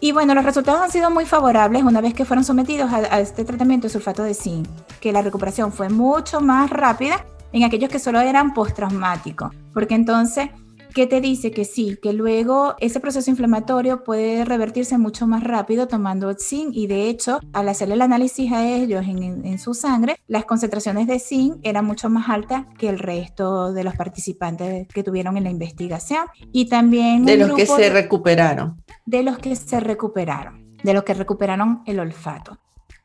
Y 0.00 0.12
bueno, 0.12 0.34
los 0.34 0.44
resultados 0.44 0.82
han 0.82 0.90
sido 0.90 1.10
muy 1.10 1.24
favorables 1.24 1.82
una 1.82 2.02
vez 2.02 2.12
que 2.12 2.24
fueron 2.24 2.44
sometidos 2.44 2.92
a, 2.92 3.20
este 3.20 3.44
tratamiento 3.44 3.86
de 3.86 3.92
sulfato 3.92 4.22
de 4.22 4.34
zinc, 4.34 4.68
que 5.00 5.12
la 5.12 5.22
recuperación 5.22 5.72
fue 5.72 5.88
mucho 5.88 6.42
más 6.42 6.68
rápida 6.68 7.24
en 7.52 7.62
aquellos 7.62 7.88
que 7.88 7.98
solo 7.98 8.20
eran 8.20 8.52
postraumáticos, 8.52 9.54
porque 9.72 9.94
entonces 9.94 10.50
¿Qué 10.94 11.08
te 11.08 11.20
dice 11.20 11.50
que 11.50 11.64
sí, 11.64 11.98
que 12.00 12.12
luego 12.12 12.76
ese 12.78 13.00
proceso 13.00 13.28
inflamatorio 13.28 14.04
puede 14.04 14.44
revertirse 14.44 14.96
mucho 14.96 15.26
más 15.26 15.42
rápido 15.42 15.88
tomando 15.88 16.32
zinc 16.34 16.70
y 16.72 16.86
de 16.86 17.08
hecho 17.08 17.40
al 17.52 17.68
hacerle 17.68 17.94
el 17.94 18.02
análisis 18.02 18.52
a 18.52 18.64
ellos 18.64 19.04
en, 19.04 19.58
su 19.58 19.74
sangre, 19.74 20.20
las 20.28 20.44
concentraciones 20.44 21.08
de 21.08 21.18
zinc 21.18 21.56
eran 21.64 21.84
mucho 21.84 22.08
más 22.10 22.28
altas 22.28 22.66
que 22.78 22.88
el 22.88 23.00
resto 23.00 23.72
de 23.72 23.82
los 23.82 23.96
participantes 23.96 24.86
que 24.86 25.02
tuvieron 25.02 25.36
en 25.36 25.44
la 25.44 25.50
investigación 25.50 26.26
y 26.52 26.68
también... 26.68 27.24
De 27.24 27.38
los 27.38 27.54
que 27.54 27.66
se 27.66 27.90
recuperaron. 27.90 28.80
De 29.04 29.24
los 29.24 29.38
que 29.38 29.56
se 29.56 29.80
recuperaron, 29.80 30.76
de 30.84 30.94
los 30.94 31.02
que 31.02 31.14
recuperaron 31.14 31.82
el 31.86 31.98
olfato. 31.98 32.56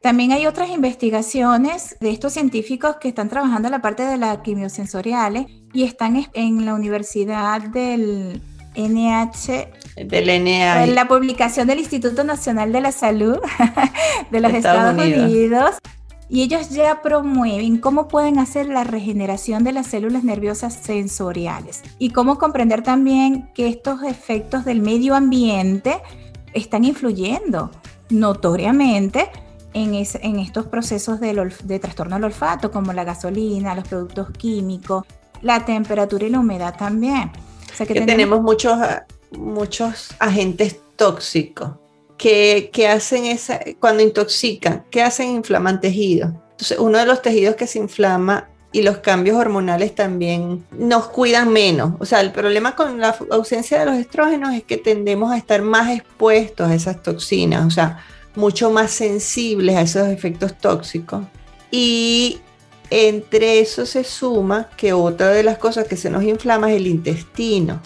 También 0.02 0.32
hay 0.32 0.48
otras 0.48 0.70
investigaciones 0.70 1.98
de 2.00 2.12
estos 2.12 2.32
científicos 2.32 2.96
que 3.02 3.10
están 3.10 3.28
trabajando 3.28 3.68
en 3.68 3.74
la 3.74 3.82
parte 3.82 4.04
de 4.04 4.16
las 4.16 4.38
quimiosensoriales 4.38 5.48
y 5.74 5.84
están 5.84 6.26
en 6.34 6.66
la 6.66 6.74
Universidad 6.74 7.62
del 7.62 8.42
NH. 8.78 10.06
Del 10.06 10.30
En 10.30 10.96
la 10.96 11.06
publicación 11.10 11.68
del 11.68 11.80
Instituto 11.80 12.24
Nacional 12.24 12.72
de 12.72 12.80
la 12.80 12.94
Salud 12.94 13.40
de 14.32 14.40
los 14.40 14.54
Estados, 14.54 14.94
Unidos. 14.94 15.76
Y 16.30 16.44
ellos 16.44 16.70
ya 16.70 17.02
promueven 17.02 17.80
cómo 17.80 18.08
pueden 18.08 18.40
hacer 18.40 18.68
la 18.68 18.86
regeneración 18.86 19.66
de 19.66 19.74
las 19.74 19.88
células 19.88 20.24
nerviosas 20.24 20.76
sensoriales 20.76 21.82
y 21.98 22.12
cómo 22.12 22.38
comprender 22.38 22.84
también 22.84 23.50
que 23.54 23.68
estos 23.68 24.04
efectos 24.04 24.64
del 24.64 24.80
medio 24.80 25.14
ambiente 25.14 25.98
están 26.54 26.86
influyendo 26.86 27.72
notoriamente 28.10 29.30
en, 29.74 29.94
en 29.96 30.40
estos 30.40 30.68
procesos 30.68 31.20
de, 31.20 31.52
de 31.64 31.80
trastorno 31.80 32.16
del 32.16 32.26
olfato, 32.26 32.72
como 32.72 32.94
la 32.94 33.04
gasolina, 33.04 33.76
los 33.76 33.88
productos 33.88 34.32
químicos, 34.32 35.06
la 35.42 35.66
temperatura 35.66 36.26
y 36.26 36.30
la 36.30 36.40
humedad 36.40 36.76
también. 36.78 37.32
que, 37.78 37.86
tenemos, 37.86 38.42
muchos, 38.42 38.78
muchos 39.32 40.10
agentes 40.20 40.80
tóxicos 40.96 41.72
que, 42.18 42.70
que, 42.74 42.88
hacen 42.88 43.26
esa, 43.26 43.60
cuando 43.80 44.04
intoxican, 44.04 44.84
que 44.90 45.02
hacen 45.02 45.30
inflaman 45.30 45.80
tejidos. 45.80 46.32
Entonces, 46.52 46.78
uno 46.80 46.98
de 46.98 47.06
los 47.06 47.22
tejidos 47.22 47.56
que 47.56 47.68
se 47.68 47.80
inflama 47.80 48.50
y 48.72 48.82
los 48.84 48.98
cambios 48.98 49.38
hormonales 49.38 49.96
también 49.96 50.66
nos 50.72 51.08
cuidan 51.08 51.52
menos. 51.52 51.94
O 52.00 52.06
sea, 52.06 52.22
el 52.22 52.32
problema 52.32 52.76
con 52.76 53.00
la 53.00 53.16
ausencia 53.32 53.80
de 53.80 53.86
los 53.86 53.96
estrógenos 53.96 54.54
es 54.54 54.64
que 54.64 54.78
tendemos 54.78 55.32
a 55.32 55.38
estar 55.38 55.62
más 55.62 55.90
expuestos 55.90 56.70
a 56.70 56.76
esas 56.76 57.02
toxinas. 57.02 57.66
O 57.66 57.72
sea, 57.72 58.04
mucho 58.36 58.72
más 58.72 58.92
sensibles 58.92 59.76
a 59.76 59.82
esos 59.82 60.08
efectos 60.08 60.58
tóxicos. 60.58 61.26
Y 61.72 62.39
entre 62.89 63.60
eso 63.60 63.86
se 63.86 64.04
suma 64.04 64.70
que 64.76 64.94
otra 64.94 65.30
de 65.30 65.44
las 65.44 65.58
cosas 65.58 65.88
que 65.88 65.98
se 65.98 66.10
nos 66.10 66.24
inflama 66.24 66.72
es 66.72 66.78
el 66.78 66.88
intestino. 66.88 67.82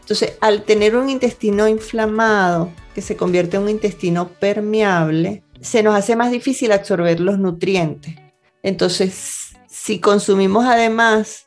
Entonces, 0.00 0.34
al 0.40 0.64
tener 0.64 0.96
un 0.96 1.10
intestino 1.10 1.68
inflamado, 1.68 2.70
que 2.94 3.02
se 3.02 3.16
convierte 3.16 3.56
en 3.56 3.64
un 3.64 3.68
intestino 3.70 4.28
permeable, 4.28 5.44
se 5.60 5.82
nos 5.82 5.94
hace 5.94 6.16
más 6.16 6.30
difícil 6.30 6.72
absorber 6.72 7.20
los 7.20 7.38
nutrientes. 7.38 8.16
Entonces, 8.62 9.54
si 9.68 10.00
consumimos 10.00 10.66
además 10.66 11.46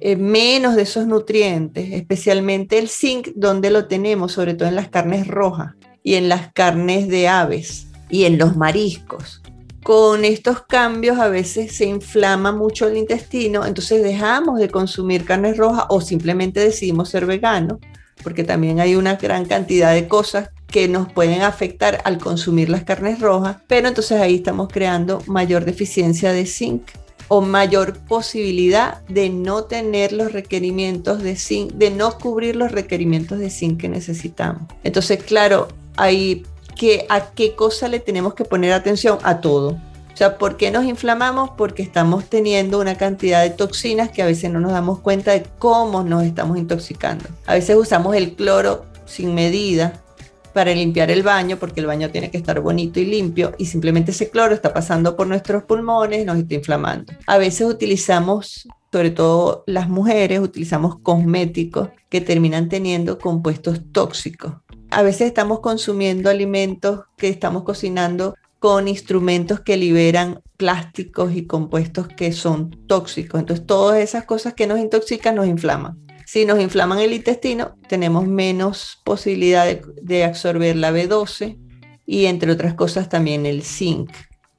eh, 0.00 0.16
menos 0.16 0.76
de 0.76 0.82
esos 0.82 1.06
nutrientes, 1.06 1.92
especialmente 1.92 2.78
el 2.78 2.88
zinc, 2.88 3.28
donde 3.34 3.70
lo 3.70 3.86
tenemos, 3.86 4.32
sobre 4.32 4.54
todo 4.54 4.68
en 4.68 4.74
las 4.74 4.88
carnes 4.88 5.26
rojas, 5.26 5.74
y 6.04 6.14
en 6.14 6.28
las 6.28 6.52
carnes 6.52 7.08
de 7.08 7.26
aves 7.26 7.88
y 8.08 8.26
en 8.26 8.38
los 8.38 8.56
mariscos. 8.56 9.42
Con 9.82 10.24
estos 10.24 10.62
cambios 10.62 11.18
a 11.18 11.28
veces 11.28 11.76
se 11.76 11.86
inflama 11.86 12.52
mucho 12.52 12.86
el 12.86 12.96
intestino, 12.96 13.66
entonces 13.66 14.02
dejamos 14.02 14.60
de 14.60 14.68
consumir 14.68 15.24
carnes 15.24 15.56
rojas 15.56 15.86
o 15.88 16.00
simplemente 16.00 16.60
decidimos 16.60 17.08
ser 17.08 17.26
veganos, 17.26 17.78
porque 18.22 18.44
también 18.44 18.80
hay 18.80 18.94
una 18.94 19.16
gran 19.16 19.46
cantidad 19.46 19.92
de 19.92 20.06
cosas 20.06 20.50
que 20.68 20.88
nos 20.88 21.12
pueden 21.12 21.42
afectar 21.42 22.00
al 22.04 22.18
consumir 22.18 22.68
las 22.68 22.84
carnes 22.84 23.20
rojas, 23.20 23.58
pero 23.66 23.88
entonces 23.88 24.20
ahí 24.20 24.36
estamos 24.36 24.68
creando 24.72 25.22
mayor 25.26 25.64
deficiencia 25.64 26.32
de 26.32 26.46
zinc 26.46 26.82
o 27.28 27.40
mayor 27.40 27.98
posibilidad 28.06 29.02
de 29.06 29.30
no 29.30 29.64
tener 29.64 30.12
los 30.12 30.32
requerimientos 30.32 31.22
de 31.22 31.36
zinc, 31.36 31.72
de 31.72 31.90
no 31.90 32.18
cubrir 32.18 32.56
los 32.56 32.72
requerimientos 32.72 33.38
de 33.38 33.50
zinc 33.50 33.80
que 33.80 33.88
necesitamos. 33.88 34.62
Entonces, 34.82 35.22
claro, 35.22 35.68
ahí 35.96 36.44
que 36.76 37.06
a 37.08 37.30
qué 37.30 37.54
cosa 37.54 37.88
le 37.88 38.00
tenemos 38.00 38.34
que 38.34 38.44
poner 38.44 38.72
atención 38.72 39.18
a 39.22 39.40
todo. 39.40 39.78
O 40.12 40.16
sea, 40.16 40.38
¿por 40.38 40.56
qué 40.56 40.70
nos 40.70 40.84
inflamamos? 40.84 41.50
Porque 41.56 41.82
estamos 41.82 42.26
teniendo 42.26 42.80
una 42.80 42.96
cantidad 42.96 43.42
de 43.42 43.50
toxinas 43.50 44.10
que 44.10 44.22
a 44.22 44.26
veces 44.26 44.50
no 44.50 44.60
nos 44.60 44.72
damos 44.72 45.00
cuenta 45.00 45.32
de 45.32 45.44
cómo 45.58 46.04
nos 46.04 46.22
estamos 46.22 46.56
intoxicando. 46.56 47.24
A 47.46 47.54
veces 47.54 47.76
usamos 47.76 48.14
el 48.14 48.34
cloro 48.34 48.84
sin 49.06 49.34
medida 49.34 50.04
para 50.52 50.72
limpiar 50.72 51.10
el 51.10 51.24
baño, 51.24 51.58
porque 51.58 51.80
el 51.80 51.86
baño 51.86 52.10
tiene 52.10 52.30
que 52.30 52.38
estar 52.38 52.60
bonito 52.60 53.00
y 53.00 53.06
limpio, 53.06 53.54
y 53.58 53.66
simplemente 53.66 54.12
ese 54.12 54.30
cloro 54.30 54.54
está 54.54 54.72
pasando 54.72 55.16
por 55.16 55.26
nuestros 55.26 55.64
pulmones 55.64 56.24
nos 56.24 56.38
está 56.38 56.54
inflamando. 56.54 57.12
A 57.26 57.38
veces 57.38 57.66
utilizamos, 57.66 58.68
sobre 58.92 59.10
todo 59.10 59.64
las 59.66 59.88
mujeres, 59.88 60.38
utilizamos 60.38 61.00
cosméticos 61.00 61.88
que 62.08 62.20
terminan 62.20 62.68
teniendo 62.68 63.18
compuestos 63.18 63.80
tóxicos 63.90 64.52
a 64.90 65.02
veces 65.02 65.28
estamos 65.28 65.60
consumiendo 65.60 66.30
alimentos 66.30 67.00
que 67.16 67.28
estamos 67.28 67.64
cocinando 67.64 68.34
con 68.58 68.88
instrumentos 68.88 69.60
que 69.60 69.76
liberan 69.76 70.40
plásticos 70.56 71.34
y 71.34 71.46
compuestos 71.46 72.08
que 72.08 72.32
son 72.32 72.70
tóxicos. 72.86 73.40
Entonces, 73.40 73.66
todas 73.66 73.98
esas 73.98 74.24
cosas 74.24 74.54
que 74.54 74.66
nos 74.66 74.78
intoxican 74.78 75.34
nos 75.34 75.46
inflaman. 75.46 75.98
Si 76.24 76.46
nos 76.46 76.60
inflaman 76.60 76.98
el 77.00 77.12
intestino, 77.12 77.76
tenemos 77.88 78.26
menos 78.26 79.00
posibilidad 79.04 79.66
de, 79.66 80.24
absorber 80.24 80.76
la 80.76 80.92
B12 80.92 81.58
y, 82.06 82.24
entre 82.24 82.52
otras 82.52 82.74
cosas, 82.74 83.08
también 83.08 83.44
el 83.44 83.62
zinc. 83.62 84.10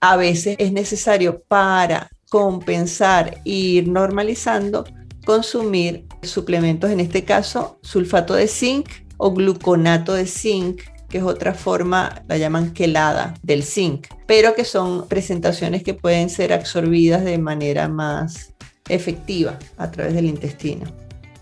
A 0.01 0.17
veces 0.17 0.55
es 0.59 0.71
necesario 0.71 1.41
para 1.47 2.11
compensar 2.29 3.41
e 3.43 3.49
ir 3.49 3.87
normalizando 3.87 4.85
consumir 5.25 6.05
suplementos, 6.21 6.91
en 6.91 6.99
este 6.99 7.23
caso 7.23 7.79
sulfato 7.81 8.35
de 8.35 8.47
zinc 8.47 8.87
o 9.17 9.31
gluconato 9.31 10.13
de 10.13 10.25
zinc, 10.25 10.81
que 11.09 11.19
es 11.19 11.23
otra 11.23 11.53
forma, 11.53 12.23
la 12.27 12.37
llaman 12.37 12.73
quelada 12.73 13.35
del 13.41 13.63
zinc, 13.63 14.07
pero 14.25 14.55
que 14.55 14.65
son 14.65 15.07
presentaciones 15.07 15.83
que 15.83 15.93
pueden 15.93 16.29
ser 16.29 16.53
absorbidas 16.53 17.23
de 17.23 17.37
manera 17.37 17.87
más 17.87 18.53
efectiva 18.89 19.57
a 19.77 19.91
través 19.91 20.13
del 20.13 20.25
intestino. 20.25 20.85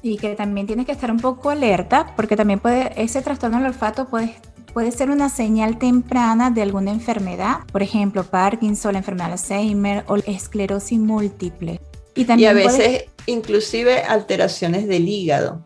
y 0.06 0.18
que 0.18 0.36
también 0.36 0.68
tienes 0.68 0.86
que 0.86 0.92
estar 0.92 1.10
un 1.10 1.20
poco 1.20 1.50
alerta 1.50 2.14
porque 2.18 2.36
también 2.36 2.60
puede, 2.60 2.92
ese 3.02 3.22
trastorno 3.22 3.58
del 3.58 3.68
olfato 3.68 4.10
puede, 4.10 4.36
puede 4.74 4.92
ser 4.92 5.10
una 5.10 5.30
señal 5.30 5.78
temprana 5.78 6.52
de 6.52 6.62
alguna 6.62 6.92
enfermedad, 6.92 7.60
por 7.72 7.84
ejemplo, 7.84 8.26
Parkinson, 8.26 8.94
la 8.94 9.00
enfermedad 9.00 9.28
de 9.28 9.34
Alzheimer 9.34 10.04
o 10.08 10.18
esclerosis 10.18 11.00
múltiple. 11.00 11.80
Y, 12.16 12.26
también 12.26 12.50
a 12.50 12.54
veces 12.54 13.06
inclusive 13.28 14.02
alteraciones 14.04 14.88
del 14.88 15.08
hígado, 15.08 15.66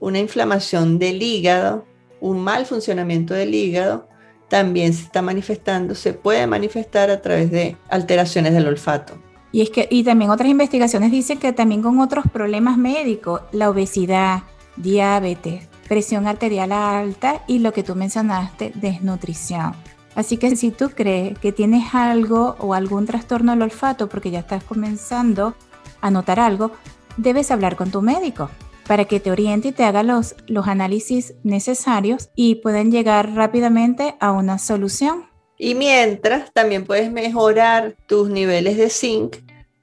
una 0.00 0.18
inflamación 0.18 0.98
del 0.98 1.22
hígado, 1.22 1.84
un 2.20 2.42
mal 2.42 2.66
funcionamiento 2.66 3.34
del 3.34 3.54
hígado 3.54 4.08
también 4.48 4.92
se 4.92 5.04
está 5.04 5.22
manifestando, 5.22 5.94
se 5.94 6.12
puede 6.12 6.46
manifestar 6.46 7.08
a 7.08 7.22
través 7.22 7.52
de 7.52 7.76
alteraciones 7.88 8.52
del 8.52 8.66
olfato. 8.66 9.14
Y 9.52 9.62
es 9.62 9.70
que 9.70 9.86
y 9.90 10.02
también 10.02 10.30
otras 10.30 10.50
investigaciones 10.50 11.12
dicen 11.12 11.38
que 11.38 11.52
también 11.52 11.82
con 11.82 12.00
otros 12.00 12.24
problemas 12.32 12.76
médicos, 12.76 13.42
la 13.52 13.70
obesidad, 13.70 14.42
diabetes, 14.76 15.68
presión 15.88 16.26
arterial 16.26 16.72
alta 16.72 17.44
y 17.46 17.60
lo 17.60 17.72
que 17.72 17.84
tú 17.84 17.94
mencionaste, 17.94 18.72
desnutrición. 18.74 19.74
Así 20.16 20.36
que 20.36 20.54
si 20.56 20.72
tú 20.72 20.90
crees 20.90 21.38
que 21.38 21.52
tienes 21.52 21.94
algo 21.94 22.56
o 22.58 22.74
algún 22.74 23.06
trastorno 23.06 23.52
del 23.52 23.62
olfato 23.62 24.08
porque 24.08 24.32
ya 24.32 24.40
estás 24.40 24.64
comenzando 24.64 25.54
a 26.00 26.10
notar 26.10 26.40
algo, 26.40 26.72
debes 27.16 27.52
hablar 27.52 27.76
con 27.76 27.92
tu 27.92 28.02
médico 28.02 28.50
para 28.90 29.04
que 29.04 29.20
te 29.20 29.30
oriente 29.30 29.68
y 29.68 29.72
te 29.72 29.84
haga 29.84 30.02
los, 30.02 30.34
los 30.48 30.66
análisis 30.66 31.34
necesarios 31.44 32.30
y 32.34 32.56
puedan 32.56 32.90
llegar 32.90 33.36
rápidamente 33.36 34.16
a 34.18 34.32
una 34.32 34.58
solución. 34.58 35.26
Y 35.56 35.76
mientras, 35.76 36.52
también 36.52 36.84
puedes 36.84 37.12
mejorar 37.12 37.94
tus 38.08 38.30
niveles 38.30 38.76
de 38.76 38.90
zinc 38.90 39.36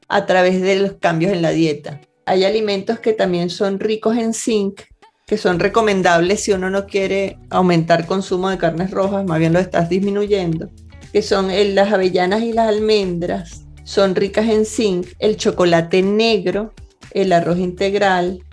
a 0.10 0.26
través 0.26 0.62
de 0.62 0.76
los 0.76 0.92
cambios 1.00 1.32
en 1.32 1.42
la 1.42 1.52
dieta. 1.52 2.02
Hay 2.26 2.44
alimentos 2.44 3.00
que 3.00 3.14
también 3.14 3.50
son 3.50 3.80
ricos 3.80 4.18
en 4.18 4.34
zinc, 4.34 4.82
que 5.26 5.38
son 5.38 5.60
recomendables 5.62 6.44
si 6.44 6.52
uno 6.52 6.70
no 6.70 6.86
quiere 6.86 7.40
aumentar 7.50 8.08
consumo 8.08 8.50
de 8.50 8.58
carnes 8.58 8.92
rojas, 8.92 9.24
más 9.24 9.40
bien 9.40 9.54
lo 9.54 9.60
estás 9.60 9.88
disminuyendo, 9.88 10.70
que 11.14 11.22
son 11.22 11.48
las 11.76 11.94
avellanas 11.94 12.42
y 12.42 12.52
las 12.52 12.68
almendras, 12.68 13.62
son 13.86 14.16
ricas 14.16 14.50
en 14.50 14.66
zinc, 14.66 15.08
el 15.20 15.38
chocolate 15.38 16.02
negro, 16.02 16.74
el 17.12 17.32
arroz 17.32 17.58
integral, 17.58 18.44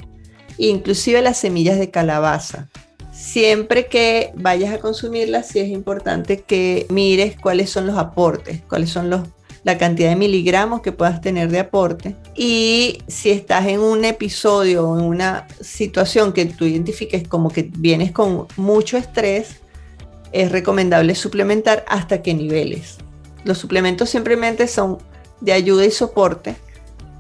inclusive 0.58 1.22
las 1.22 1.38
semillas 1.38 1.78
de 1.78 1.90
calabaza 1.90 2.68
siempre 3.14 3.86
que 3.86 4.32
vayas 4.34 4.74
a 4.74 4.78
consumirla, 4.78 5.42
sí 5.42 5.60
es 5.60 5.68
importante 5.68 6.40
que 6.40 6.86
mires 6.90 7.36
cuáles 7.40 7.70
son 7.70 7.86
los 7.86 7.96
aportes, 7.96 8.60
cuáles 8.68 8.90
son 8.90 9.08
los, 9.08 9.22
la 9.62 9.78
cantidad 9.78 10.10
de 10.10 10.16
miligramos 10.16 10.82
que 10.82 10.92
puedas 10.92 11.20
tener 11.20 11.50
de 11.50 11.60
aporte. 11.60 12.16
Y 12.34 12.98
si 13.06 13.30
estás 13.30 13.66
en 13.66 13.80
un 13.80 14.04
episodio 14.04 14.88
o 14.88 14.98
en 14.98 15.04
una 15.04 15.46
situación 15.60 16.32
que 16.32 16.44
tú 16.46 16.64
identifiques 16.64 17.26
como 17.26 17.50
que 17.50 17.70
vienes 17.78 18.10
con 18.10 18.46
mucho 18.56 18.96
estrés, 18.96 19.56
es 20.32 20.50
recomendable 20.50 21.14
suplementar 21.14 21.84
hasta 21.88 22.20
qué 22.20 22.34
niveles. 22.34 22.98
Los 23.44 23.58
suplementos 23.58 24.10
simplemente 24.10 24.66
son 24.66 24.98
de 25.40 25.52
ayuda 25.52 25.84
y 25.84 25.90
soporte 25.92 26.56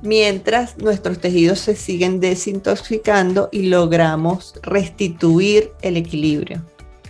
mientras 0.04 0.78
nuestros 0.78 1.18
tejidos 1.18 1.58
se 1.58 1.74
siguen 1.74 2.20
desintoxicando 2.20 3.48
y 3.50 3.68
logramos 3.68 4.54
restituir 4.62 5.72
el 5.82 5.96
equilibrio. 5.96 6.62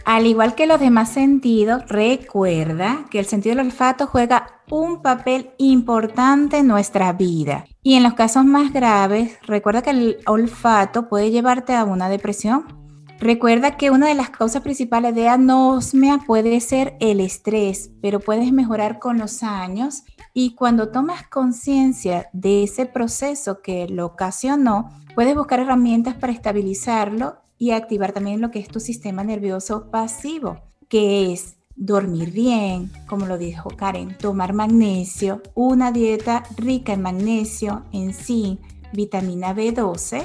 Al 0.05 0.27
igual 0.27 0.55
que 0.55 0.67
los 0.67 0.81
demás 0.81 1.11
sentidos, 1.11 1.83
recuerda 1.89 3.07
que 3.11 3.19
el 3.19 3.25
sentido 3.25 3.57
del 3.57 3.67
olfato 3.67 4.07
juega 4.07 4.61
un 4.71 5.01
papel 5.01 5.51
importante 5.57 6.59
en 6.59 6.67
nuestra 6.67 7.13
vida. 7.15 7.65
Y 7.83 7.95
en 7.95 8.03
los 8.03 8.13
casos 8.13 8.45
más 8.45 8.73
graves, 8.73 9.39
recuerda 9.47 9.81
que 9.81 9.91
el 9.91 10.19
olfato 10.27 11.09
puede 11.09 11.31
llevarte 11.31 11.75
a 11.75 11.85
una 11.85 12.11
depresión. 12.11 12.85
Recuerda 13.19 13.79
que 13.79 13.91
una 13.91 14.09
de 14.09 14.15
las 14.15 14.29
causas 14.29 14.63
principales 14.63 15.15
de 15.15 15.29
anosmia 15.29 16.19
puede 16.27 16.61
ser 16.61 16.97
el 17.01 17.21
estrés, 17.21 17.91
pero 18.03 18.21
puedes 18.21 18.53
mejorar 18.53 18.99
con 18.99 19.17
los 19.17 19.43
años 19.43 20.03
y 20.35 20.57
cuando 20.57 20.89
tomas 20.89 21.27
conciencia 21.29 22.29
de 22.33 22.65
ese 22.65 22.87
proceso 22.87 23.63
que 23.63 23.89
lo 23.89 24.05
ocasionó, 24.07 24.91
puedes 25.15 25.37
buscar 25.37 25.61
herramientas 25.61 26.17
para 26.17 26.33
estabilizarlo 26.33 27.37
y 27.57 27.71
activar 27.71 28.13
también 28.13 28.41
lo 28.41 28.51
que 28.51 28.59
es 28.59 28.67
tu 28.67 28.81
sistema 28.81 29.23
nervioso 29.23 29.91
pasivo, 29.93 30.61
que 30.89 31.33
es 31.33 31.55
dormir 31.77 32.33
bien, 32.33 32.91
como 33.07 33.27
lo 33.27 33.39
dijo 33.39 33.71
Karen, 33.71 34.19
tomar 34.19 34.53
magnesio, 34.53 35.41
una 35.55 35.93
dieta 35.93 36.43
rica 36.57 36.93
en 36.93 37.03
magnesio, 37.03 37.85
en 37.93 38.13
zinc, 38.13 38.61
vitamina 38.93 39.55
B12 39.55 40.25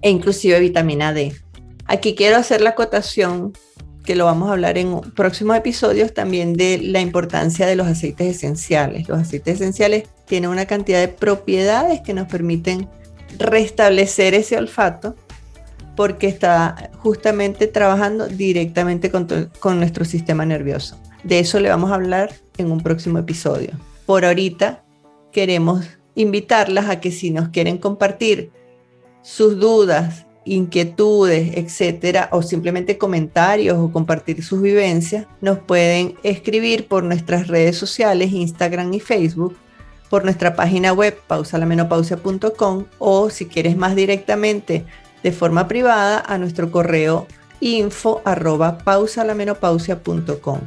e 0.00 0.10
inclusive 0.10 0.58
vitamina 0.60 1.12
D. 1.12 1.34
Aquí 1.86 2.14
quiero 2.14 2.38
hacer 2.38 2.62
la 2.62 2.70
acotación 2.70 3.52
que 4.04 4.14
lo 4.14 4.26
vamos 4.26 4.48
a 4.48 4.52
hablar 4.52 4.76
en 4.76 5.00
próximos 5.00 5.56
episodios 5.56 6.12
también 6.12 6.54
de 6.54 6.78
la 6.78 7.00
importancia 7.00 7.66
de 7.66 7.74
los 7.74 7.86
aceites 7.86 8.36
esenciales. 8.36 9.08
Los 9.08 9.18
aceites 9.18 9.56
esenciales 9.56 10.04
tienen 10.26 10.50
una 10.50 10.66
cantidad 10.66 11.00
de 11.00 11.08
propiedades 11.08 12.02
que 12.02 12.12
nos 12.12 12.28
permiten 12.28 12.88
restablecer 13.38 14.34
ese 14.34 14.58
olfato 14.58 15.16
porque 15.96 16.28
está 16.28 16.90
justamente 16.98 17.66
trabajando 17.66 18.26
directamente 18.26 19.10
con, 19.10 19.26
con 19.58 19.78
nuestro 19.78 20.04
sistema 20.04 20.44
nervioso. 20.44 21.00
De 21.22 21.38
eso 21.38 21.58
le 21.58 21.70
vamos 21.70 21.90
a 21.90 21.94
hablar 21.94 22.34
en 22.58 22.70
un 22.70 22.80
próximo 22.80 23.18
episodio. 23.18 23.70
Por 24.04 24.26
ahorita 24.26 24.84
queremos 25.32 25.86
invitarlas 26.14 26.90
a 26.90 27.00
que 27.00 27.10
si 27.10 27.30
nos 27.30 27.48
quieren 27.48 27.78
compartir 27.78 28.50
sus 29.22 29.58
dudas 29.58 30.26
inquietudes, 30.44 31.56
etcétera, 31.56 32.28
o 32.32 32.42
simplemente 32.42 32.98
comentarios 32.98 33.78
o 33.78 33.90
compartir 33.90 34.42
sus 34.42 34.60
vivencias, 34.60 35.26
nos 35.40 35.58
pueden 35.58 36.16
escribir 36.22 36.86
por 36.86 37.04
nuestras 37.04 37.48
redes 37.48 37.76
sociales, 37.76 38.32
Instagram 38.32 38.92
y 38.94 39.00
Facebook, 39.00 39.56
por 40.10 40.24
nuestra 40.24 40.54
página 40.54 40.92
web 40.92 41.18
pausalamenopausia.com 41.26 42.84
o 42.98 43.30
si 43.30 43.46
quieres 43.46 43.76
más 43.76 43.96
directamente 43.96 44.84
de 45.22 45.32
forma 45.32 45.66
privada 45.66 46.22
a 46.24 46.38
nuestro 46.38 46.70
correo 46.70 47.26
info 47.60 48.20
arroba 48.24 48.78
pausalamenopausia.com. 48.78 50.60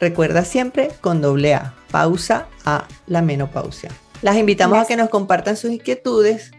Recuerda 0.00 0.44
siempre 0.44 0.88
con 1.00 1.20
doble 1.20 1.54
A, 1.54 1.74
pausa 1.90 2.48
a 2.64 2.88
la 3.06 3.22
menopausia. 3.22 3.90
Las 4.22 4.36
invitamos 4.36 4.78
a 4.78 4.86
que 4.86 4.96
nos 4.96 5.10
compartan 5.10 5.56
sus 5.56 5.70
inquietudes 5.70 6.50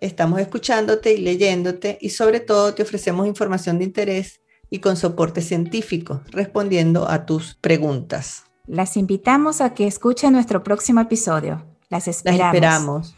estamos 0.00 0.40
escuchándote 0.40 1.12
y 1.12 1.18
leyéndote 1.18 1.98
y 2.00 2.10
sobre 2.10 2.40
todo 2.40 2.74
te 2.74 2.82
ofrecemos 2.82 3.26
información 3.26 3.78
de 3.78 3.84
interés 3.84 4.40
y 4.70 4.78
con 4.78 4.96
soporte 4.96 5.42
científico, 5.42 6.22
respondiendo 6.30 7.08
a 7.08 7.26
tus 7.26 7.54
preguntas. 7.54 8.44
Las 8.66 8.96
invitamos 8.96 9.60
a 9.60 9.74
que 9.74 9.86
escuchen 9.86 10.32
nuestro 10.32 10.62
próximo 10.62 11.00
episodio. 11.00 11.66
Las 11.88 12.06
esperamos. 12.06 12.40
Las 12.40 12.54
esperamos. 12.54 13.16